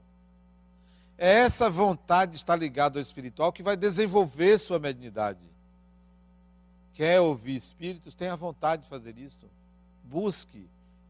[1.18, 5.44] É essa vontade de estar ligado ao espiritual que vai desenvolver sua mediunidade.
[6.94, 8.14] Quer ouvir espíritos?
[8.14, 9.44] Tenha vontade de fazer isso.
[10.02, 10.66] Busque,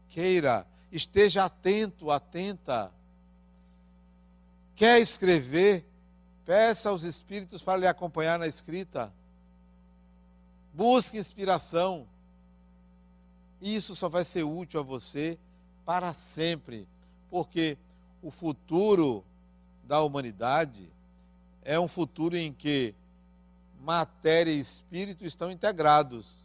[0.09, 2.91] queira, esteja atento, atenta.
[4.75, 5.85] Quer escrever?
[6.47, 9.11] Peça aos Espíritos para lhe acompanhar na escrita.
[10.73, 12.07] Busque inspiração.
[13.61, 15.37] Isso só vai ser útil a você
[15.85, 16.87] para sempre,
[17.29, 17.77] porque
[18.23, 19.25] o futuro
[19.83, 20.89] da humanidade
[21.65, 22.95] é um futuro em que
[23.81, 26.37] matéria e espírito estão integrados.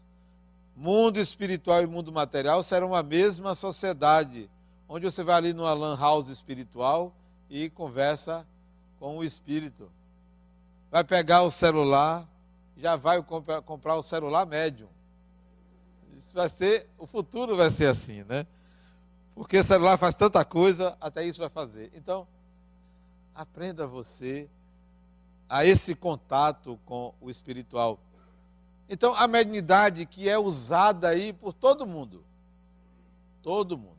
[0.76, 4.50] Mundo espiritual e mundo material serão a mesma sociedade,
[4.88, 7.12] onde você vai ali numa lan house espiritual
[7.48, 8.44] e conversa
[9.02, 9.90] com o espírito.
[10.88, 12.24] Vai pegar o celular,
[12.76, 14.86] já vai comprar, o celular médium.
[16.16, 18.46] Isso vai ser, o futuro vai ser assim, né?
[19.34, 21.90] Porque o celular faz tanta coisa, até isso vai fazer.
[21.96, 22.28] Então,
[23.34, 24.48] aprenda você
[25.48, 27.98] a esse contato com o espiritual.
[28.88, 32.24] Então, a mediunidade que é usada aí por todo mundo.
[33.42, 33.98] Todo mundo.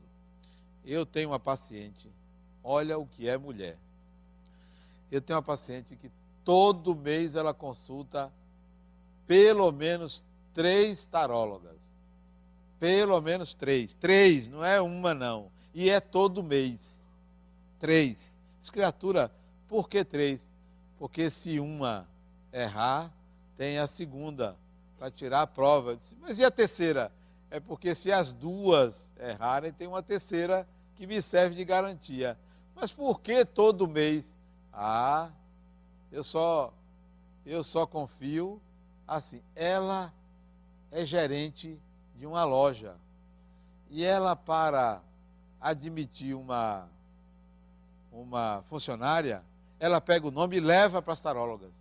[0.85, 2.09] Eu tenho uma paciente,
[2.63, 3.77] olha o que é mulher.
[5.13, 6.09] Eu tenho uma paciente que
[6.43, 8.33] todo mês ela consulta
[9.27, 10.23] pelo menos
[10.55, 11.77] três tarólogas.
[12.79, 13.93] Pelo menos três.
[13.93, 15.51] Três, não é uma não.
[15.71, 17.05] E é todo mês.
[17.79, 18.35] Três.
[18.59, 19.31] Diz, criatura,
[19.69, 20.49] por que três?
[20.97, 22.07] Porque se uma
[22.51, 23.13] errar,
[23.55, 24.57] tem a segunda,
[24.97, 25.95] para tirar a prova.
[26.21, 27.11] Mas e a terceira?
[27.51, 32.35] É porque se as duas errarem, tem uma terceira que me serve de garantia.
[32.75, 34.32] Mas por que todo mês?
[34.73, 35.29] Ah,
[36.11, 36.73] eu só
[37.45, 38.61] eu só confio
[39.07, 39.41] assim.
[39.55, 40.11] Ela
[40.91, 41.77] é gerente
[42.15, 42.95] de uma loja.
[43.89, 45.01] E ela para
[45.61, 46.87] admitir uma
[48.11, 49.43] uma funcionária,
[49.79, 51.71] ela pega o nome e leva para as tarólogas.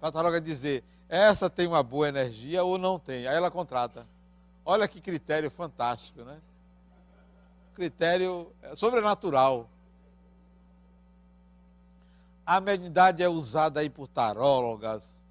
[0.00, 3.26] Para a taróloga dizer, essa tem uma boa energia ou não tem.
[3.26, 4.06] Aí ela contrata.
[4.64, 6.38] Olha que critério fantástico, né?
[7.74, 9.68] Critério sobrenatural.
[12.46, 15.22] A mediunidade é usada aí por tarólogas,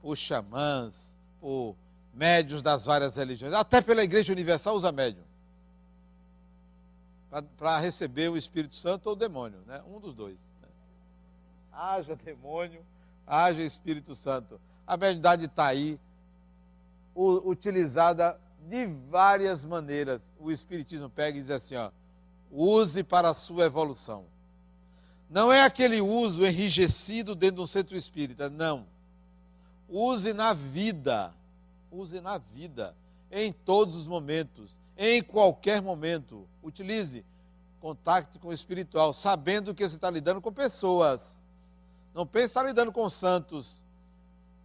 [0.00, 1.74] por xamãs, por
[2.14, 3.52] médios das várias religiões.
[3.54, 5.24] Até pela Igreja Universal usa médium.
[7.56, 9.82] Para receber o Espírito Santo ou o demônio, né?
[9.88, 10.38] um dos dois.
[10.62, 10.68] Né?
[11.72, 12.84] Haja demônio,
[13.26, 14.60] haja Espírito Santo.
[14.86, 15.98] A mediunidade está aí,
[17.14, 20.30] utilizada de várias maneiras.
[20.38, 21.90] O Espiritismo pega e diz assim: ó,
[22.50, 24.24] use para a sua evolução.
[25.30, 28.84] Não é aquele uso enrijecido dentro de um centro espírita, não.
[29.88, 31.32] Use na vida,
[31.90, 32.96] use na vida,
[33.30, 36.48] em todos os momentos, em qualquer momento.
[36.60, 37.24] Utilize
[37.80, 41.44] contato com o espiritual, sabendo que você está lidando com pessoas.
[42.12, 43.84] Não pense estar lidando com santos,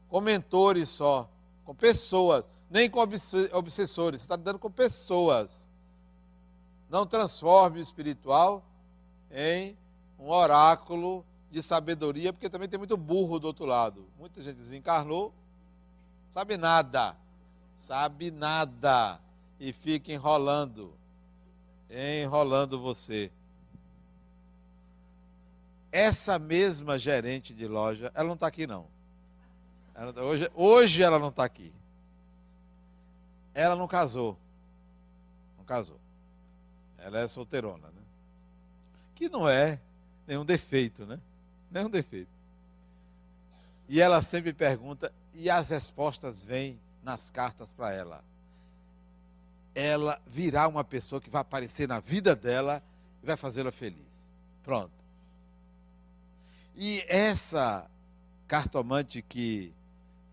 [0.09, 1.30] com mentores só,
[1.63, 5.70] com pessoas, nem com obsessores, você está lidando com pessoas.
[6.89, 8.63] Não transforme o espiritual
[9.32, 9.78] em
[10.20, 14.05] um oráculo de sabedoria, porque também tem muito burro do outro lado.
[14.20, 15.34] Muita gente desencarnou,
[16.34, 17.16] sabe nada,
[17.76, 19.20] sabe nada,
[19.59, 20.93] e fica enrolando,
[21.89, 23.32] enrolando você.
[25.91, 28.86] Essa mesma gerente de loja, ela não está aqui não.
[29.95, 31.72] Ela, hoje, hoje ela não está aqui.
[33.53, 34.38] Ela não casou.
[35.57, 35.97] Não casou.
[36.97, 38.01] Ela é solteirona, né?
[39.16, 39.80] Que não é
[40.28, 41.19] nenhum defeito, né?
[41.71, 42.30] Nenhum defeito.
[43.88, 48.23] E ela sempre pergunta, e as respostas vêm nas cartas para ela.
[49.73, 52.82] Ela virá uma pessoa que vai aparecer na vida dela
[53.21, 54.32] e vai fazê-la feliz.
[54.63, 54.93] Pronto.
[56.76, 57.89] E essa
[58.47, 59.73] cartomante que,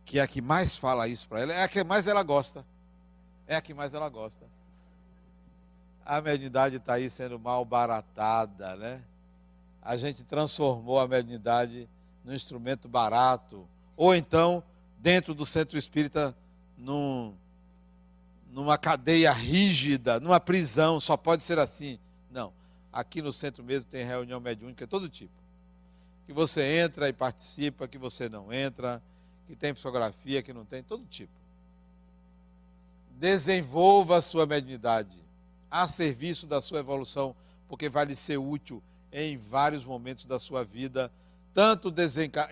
[0.05, 2.65] que é a que mais fala isso para ela, é a que mais ela gosta.
[3.47, 4.47] É a que mais ela gosta.
[6.05, 9.03] A mediunidade está aí sendo mal baratada, né?
[9.83, 11.89] A gente transformou a mediunidade
[12.25, 13.67] num instrumento barato,
[13.97, 14.63] ou então,
[14.99, 16.35] dentro do centro espírita,
[16.79, 17.35] num,
[18.51, 21.99] numa cadeia rígida, numa prisão, só pode ser assim.
[22.31, 22.53] Não.
[22.93, 25.33] Aqui no centro mesmo tem reunião mediúnica, todo tipo.
[26.27, 29.03] Que você entra e participa, que você não entra,
[29.49, 31.33] que tem psicografia, que não tem, todo tipo.
[33.19, 35.21] Desenvolva a sua mediunidade
[35.71, 37.35] a serviço da sua evolução,
[37.67, 38.83] porque vai lhe ser útil
[39.13, 41.13] em vários momentos da sua vida,
[41.53, 41.93] tanto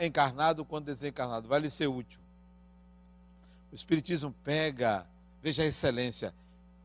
[0.01, 1.49] encarnado quanto desencarnado.
[1.49, 2.21] Vai lhe ser útil.
[3.73, 5.07] O Espiritismo pega,
[5.43, 6.35] veja a excelência,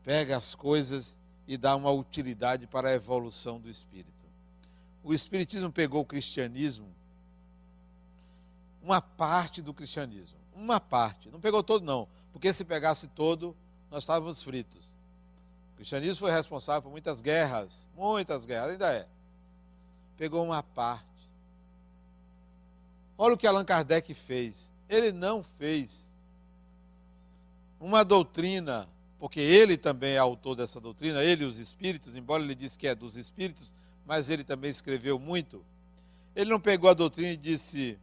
[0.02, 4.10] pega as coisas e dá uma utilidade para a evolução do espírito.
[5.04, 6.88] O Espiritismo pegou o cristianismo,
[8.82, 13.54] uma parte do cristianismo, uma parte, não pegou todo, não, porque se pegasse todo,
[13.90, 14.86] nós estávamos fritos.
[15.72, 19.06] O cristianismo foi responsável por muitas guerras, muitas guerras, ainda é
[20.16, 21.04] pegou uma parte.
[23.18, 24.72] Olha o que Allan Kardec fez.
[24.88, 26.12] Ele não fez
[27.80, 28.88] uma doutrina,
[29.18, 32.86] porque ele também é autor dessa doutrina, ele e os espíritos, embora ele disse que
[32.86, 33.74] é dos espíritos,
[34.06, 35.64] mas ele também escreveu muito.
[36.34, 37.98] Ele não pegou a doutrina e disse: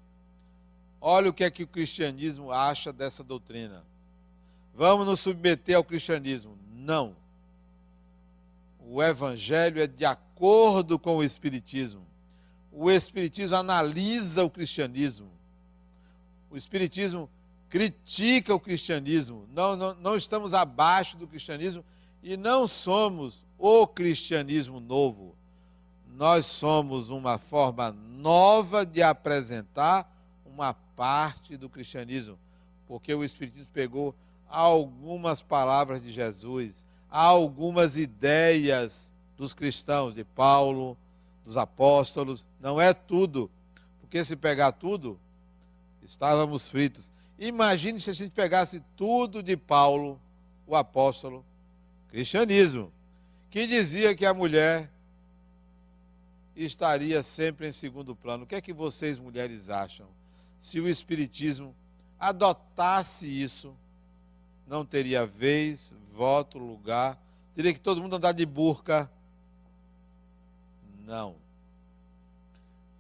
[0.99, 3.84] Olha o que é que o cristianismo acha dessa doutrina.
[4.76, 6.57] Vamos nos submeter ao cristianismo.
[6.74, 7.16] Não.
[8.80, 12.06] O evangelho é de acordo com o espiritismo.
[12.72, 15.30] O espiritismo analisa o cristianismo.
[16.50, 17.30] O espiritismo
[17.70, 19.48] critica o cristianismo.
[19.54, 21.84] Não, não, não estamos abaixo do cristianismo
[22.22, 25.36] e não somos o cristianismo novo.
[26.16, 30.12] Nós somos uma forma nova de apresentar
[30.46, 32.38] uma parte do cristianismo,
[32.88, 34.16] porque o Espiritismo pegou
[34.48, 40.98] algumas palavras de Jesus, algumas ideias dos cristãos, de Paulo,
[41.46, 43.50] dos apóstolos, não é tudo,
[44.02, 45.20] porque se pegar tudo,
[46.04, 47.12] estávamos fritos.
[47.38, 50.20] Imagine se a gente pegasse tudo de Paulo,
[50.66, 51.44] o apóstolo,
[52.10, 52.92] cristianismo,
[53.50, 54.90] que dizia que a mulher
[56.56, 58.44] estaria sempre em segundo plano.
[58.44, 60.08] O que é que vocês, mulheres, acham?
[60.60, 61.76] Se o Espiritismo
[62.20, 63.76] adotasse isso,
[64.66, 67.20] não teria vez, voto, lugar,
[67.56, 69.12] teria que todo mundo andar de burca.
[71.06, 71.36] Não.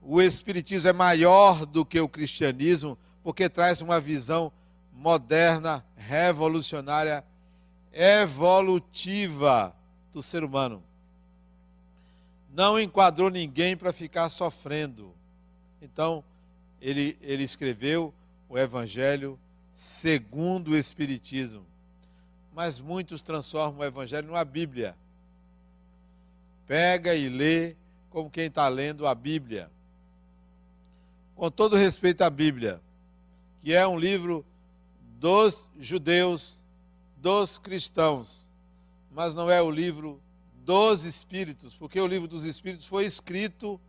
[0.01, 4.51] O Espiritismo é maior do que o cristianismo, porque traz uma visão
[4.91, 7.23] moderna, revolucionária,
[7.91, 9.73] evolutiva
[10.11, 10.83] do ser humano.
[12.53, 15.13] Não enquadrou ninguém para ficar sofrendo.
[15.81, 16.23] Então,
[16.81, 18.13] ele, ele escreveu
[18.49, 19.39] o Evangelho
[19.73, 21.65] segundo o Espiritismo.
[22.53, 24.95] Mas muitos transformam o Evangelho numa Bíblia.
[26.67, 27.75] Pega e lê
[28.13, 29.71] como quem está lendo a Bíblia.
[31.35, 32.79] Com todo respeito à Bíblia,
[33.59, 34.45] que é um livro
[35.19, 36.61] dos judeus,
[37.17, 38.47] dos cristãos,
[39.11, 40.21] mas não é o livro
[40.63, 43.81] dos espíritos, porque o livro dos espíritos foi escrito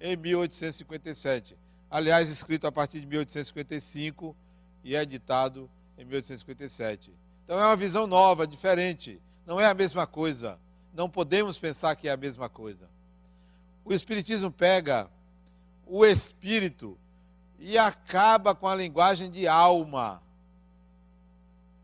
[0.00, 1.56] em 1857.
[1.88, 4.34] Aliás, escrito a partir de 1855
[4.82, 7.12] e editado em 1857.
[7.44, 9.22] Então é uma visão nova, diferente.
[9.46, 10.58] Não é a mesma coisa.
[10.92, 12.97] Não podemos pensar que é a mesma coisa.
[13.88, 15.08] O Espiritismo pega
[15.86, 16.98] o espírito
[17.58, 20.20] e acaba com a linguagem de alma.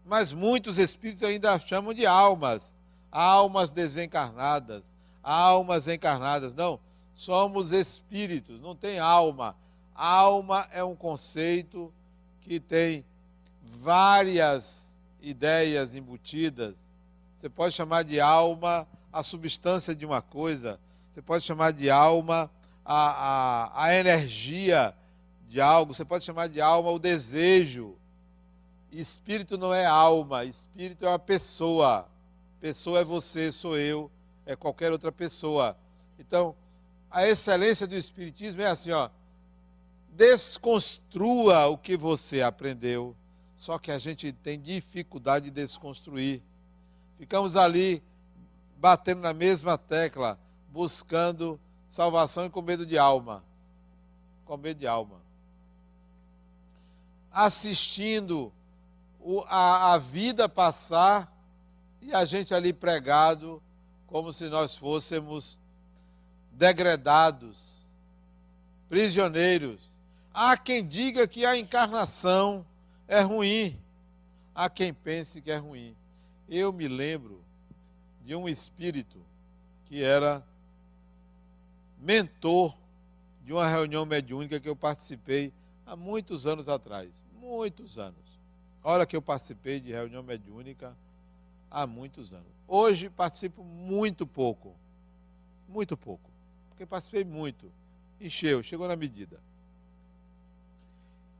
[0.04, 2.74] Mas muitos espíritos ainda chamam de almas,
[3.10, 4.84] almas desencarnadas,
[5.22, 6.52] almas encarnadas.
[6.52, 6.78] Não,
[7.14, 9.56] somos espíritos, não tem alma.
[9.94, 11.90] Alma é um conceito
[12.42, 13.02] que tem
[13.62, 16.76] várias ideias embutidas.
[17.38, 20.78] Você pode chamar de alma a substância de uma coisa,
[21.14, 22.50] você pode chamar de alma
[22.84, 24.92] a, a, a energia
[25.48, 27.94] de algo, você pode chamar de alma o desejo.
[28.90, 32.08] Espírito não é alma, espírito é uma pessoa.
[32.60, 34.10] Pessoa é você, sou eu,
[34.44, 35.76] é qualquer outra pessoa.
[36.18, 36.52] Então,
[37.08, 39.08] a excelência do espiritismo é assim, ó,
[40.08, 43.14] desconstrua o que você aprendeu.
[43.56, 46.42] Só que a gente tem dificuldade de desconstruir.
[47.16, 48.02] Ficamos ali
[48.76, 50.40] batendo na mesma tecla,
[50.74, 51.58] buscando
[51.88, 53.44] salvação e com medo de alma.
[54.44, 55.22] Com medo de alma.
[57.30, 58.52] Assistindo
[59.46, 61.32] a, a vida passar
[62.02, 63.62] e a gente ali pregado
[64.08, 65.58] como se nós fôssemos
[66.52, 67.88] degradados,
[68.88, 69.94] prisioneiros
[70.36, 72.66] Há quem diga que a encarnação
[73.06, 73.78] é ruim.
[74.52, 75.94] Há quem pense que é ruim.
[76.48, 77.40] Eu me lembro
[78.24, 79.24] de um espírito
[79.84, 80.44] que era
[82.04, 82.76] mentor
[83.42, 85.52] de uma reunião mediúnica que eu participei
[85.86, 87.10] há muitos anos atrás.
[87.40, 88.38] Muitos anos.
[88.82, 90.94] Olha que eu participei de reunião mediúnica
[91.70, 92.46] há muitos anos.
[92.68, 94.74] Hoje participo muito pouco.
[95.66, 96.30] Muito pouco.
[96.68, 97.72] Porque participei muito.
[98.20, 99.40] Encheu, chegou na medida.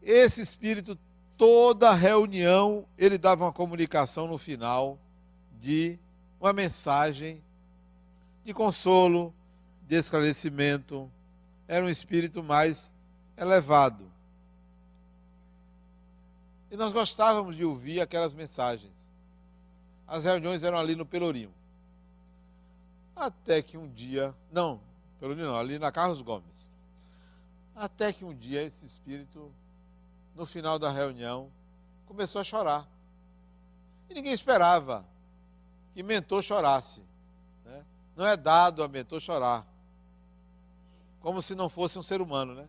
[0.03, 0.99] Esse espírito,
[1.37, 4.99] toda reunião, ele dava uma comunicação no final
[5.61, 5.99] de
[6.41, 7.43] uma mensagem
[8.45, 9.33] de consolo,
[9.87, 11.11] de esclarecimento.
[11.67, 12.93] Era um espírito mais
[13.37, 14.11] elevado.
[16.71, 19.11] E nós gostávamos de ouvir aquelas mensagens.
[20.07, 21.53] As reuniões eram ali no Pelourinho.
[23.15, 24.81] Até que um dia, não,
[25.21, 26.71] Pelourinho não, ali na Carlos Gomes.
[27.75, 29.51] Até que um dia esse espírito
[30.35, 31.49] no final da reunião,
[32.07, 32.87] começou a chorar.
[34.09, 35.05] E ninguém esperava
[35.95, 37.03] que mentor chorasse.
[37.65, 37.85] Né?
[38.17, 39.65] Não é dado a mentor chorar.
[41.25, 42.69] Como se não fosse um ser humano, né?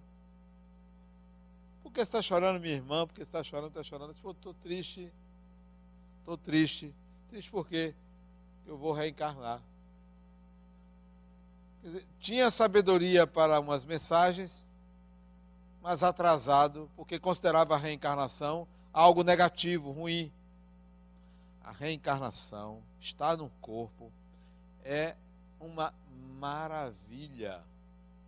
[1.84, 3.06] Por que está chorando, minha irmã?
[3.06, 3.68] Por que está chorando?
[3.68, 4.16] Está chorando?
[4.24, 5.12] Eu estou triste.
[6.20, 6.96] Estou triste.
[7.30, 7.94] Triste porque
[8.66, 9.62] eu vou reencarnar.
[11.84, 14.66] Dizer, tinha sabedoria para umas mensagens,
[15.82, 20.32] mas atrasado, porque considerava a reencarnação algo negativo, ruim.
[21.62, 24.10] A reencarnação, estar no corpo,
[24.82, 25.14] é
[25.60, 25.94] uma
[26.40, 27.62] maravilha.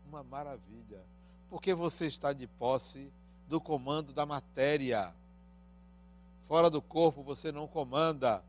[0.08, 1.02] Uma maravilha.
[1.50, 3.12] Porque você está de posse
[3.48, 5.14] do comando da matéria.
[6.48, 8.44] Fora do corpo você não comanda.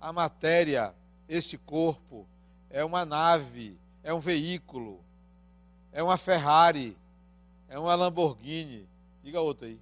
[0.00, 0.94] A matéria,
[1.28, 2.26] este corpo,
[2.70, 5.00] é uma nave, é um veículo,
[5.92, 6.96] é uma Ferrari,
[7.68, 8.88] é uma Lamborghini.
[9.22, 9.80] Diga outra aí.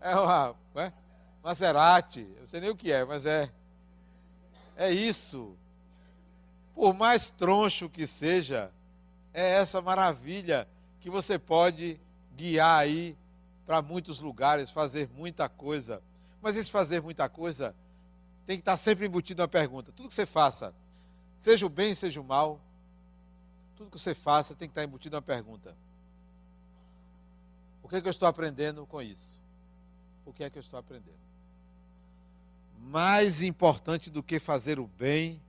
[0.00, 0.92] É uma é?
[1.42, 2.28] Maserati.
[2.38, 3.50] Eu sei nem o que é, mas é.
[4.76, 5.56] É isso.
[6.74, 8.70] Por mais troncho que seja,
[9.36, 10.66] é essa maravilha
[11.00, 12.00] que você pode
[12.34, 13.16] guiar aí
[13.66, 16.02] para muitos lugares, fazer muita coisa.
[16.40, 17.74] Mas esse fazer muita coisa
[18.46, 19.92] tem que estar sempre embutido na pergunta.
[19.92, 20.74] Tudo que você faça,
[21.38, 22.60] seja o bem, seja o mal,
[23.76, 25.76] tudo que você faça tem que estar embutido na pergunta.
[27.82, 29.36] O que, é que eu estou aprendendo com isso?
[30.26, 31.16] o que é que eu estou aprendendo.
[32.80, 35.40] Mais importante do que fazer o bem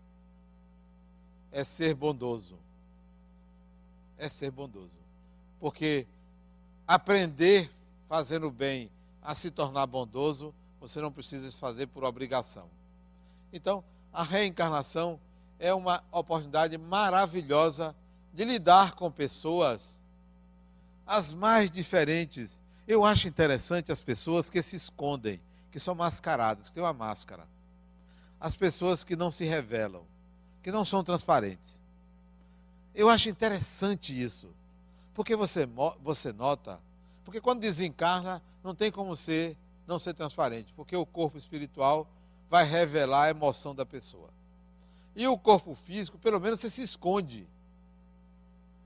[1.51, 2.57] é ser bondoso.
[4.17, 4.91] É ser bondoso.
[5.59, 6.07] Porque
[6.87, 7.71] aprender
[8.07, 8.89] fazendo bem
[9.21, 12.69] a se tornar bondoso, você não precisa fazer por obrigação.
[13.51, 15.19] Então, a reencarnação
[15.59, 17.95] é uma oportunidade maravilhosa
[18.33, 19.99] de lidar com pessoas
[21.05, 22.61] as mais diferentes.
[22.87, 25.41] Eu acho interessante as pessoas que se escondem,
[25.71, 27.47] que são mascaradas, que têm uma máscara.
[28.39, 30.03] As pessoas que não se revelam,
[30.61, 31.81] que não são transparentes.
[32.97, 34.49] Eu acho interessante isso.
[35.13, 35.69] Porque você,
[36.01, 36.79] você nota,
[37.23, 42.07] porque quando desencarna, não tem como ser, não ser transparente, porque o corpo espiritual
[42.49, 44.31] vai revelar a emoção da pessoa.
[45.15, 47.47] E o corpo físico, pelo menos você se esconde.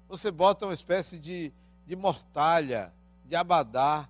[0.09, 1.53] Você bota uma espécie de,
[1.88, 2.93] de mortalha,
[3.26, 4.09] de abadá,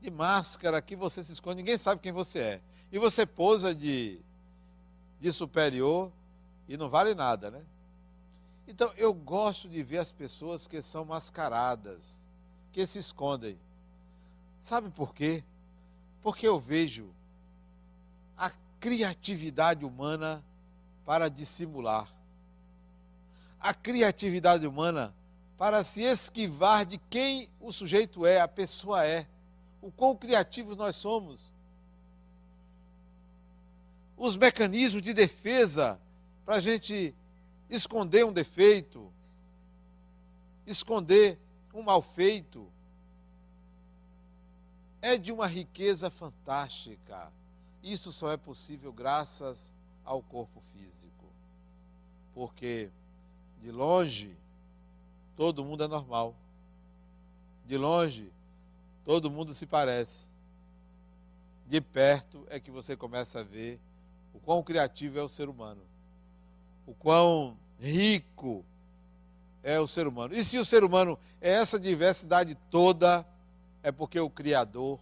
[0.00, 2.60] de máscara que você se esconde, ninguém sabe quem você é.
[2.92, 4.20] E você pousa de,
[5.20, 6.12] de superior
[6.68, 7.62] e não vale nada, né?
[8.66, 12.24] Então eu gosto de ver as pessoas que são mascaradas,
[12.72, 13.58] que se escondem.
[14.62, 15.44] Sabe por quê?
[16.22, 17.10] Porque eu vejo
[18.36, 18.50] a
[18.80, 20.42] criatividade humana
[21.04, 22.10] para dissimular.
[23.60, 25.14] A criatividade humana
[25.58, 29.26] para se esquivar de quem o sujeito é, a pessoa é.
[29.80, 31.52] O quão criativos nós somos.
[34.16, 35.98] Os mecanismos de defesa
[36.44, 37.14] para a gente
[37.74, 39.12] esconder um defeito,
[40.66, 41.38] esconder
[41.72, 42.68] um mal feito,
[45.02, 47.30] é de uma riqueza fantástica.
[47.82, 49.72] Isso só é possível graças
[50.04, 51.26] ao corpo físico.
[52.32, 52.90] Porque
[53.60, 54.34] de longe
[55.36, 56.34] todo mundo é normal.
[57.66, 58.32] De longe
[59.04, 60.30] todo mundo se parece.
[61.66, 63.78] De perto é que você começa a ver
[64.32, 65.82] o quão criativo é o ser humano.
[66.86, 68.64] O quão rico
[69.62, 70.34] é o ser humano.
[70.34, 73.26] E se o ser humano é essa diversidade toda,
[73.82, 74.98] é porque o Criador,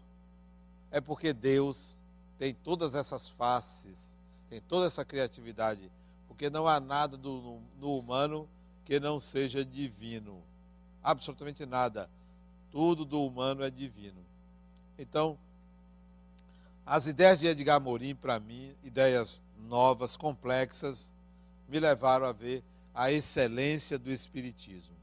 [0.91, 1.99] é porque Deus
[2.39, 4.15] tem todas essas faces,
[4.49, 5.91] tem toda essa criatividade,
[6.29, 8.49] porque não há nada do, no, no humano
[8.85, 10.43] que não seja divino.
[11.03, 12.09] Absolutamente nada.
[12.71, 14.21] Tudo do humano é divino.
[14.99, 15.39] Então,
[16.85, 21.13] as ideias de Edgar Morin, para mim, ideias novas, complexas,
[21.73, 22.63] me levaram a ver
[22.95, 24.95] a excelência do Espiritismo.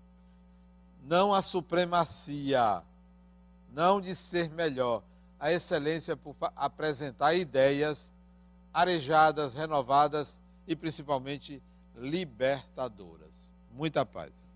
[1.03, 2.83] Não a supremacia,
[3.73, 5.01] não de ser melhor,
[5.39, 8.13] a excelência por apresentar ideias
[8.71, 11.59] arejadas, renovadas e principalmente
[11.95, 13.51] libertadoras.
[13.71, 14.48] Muita paz.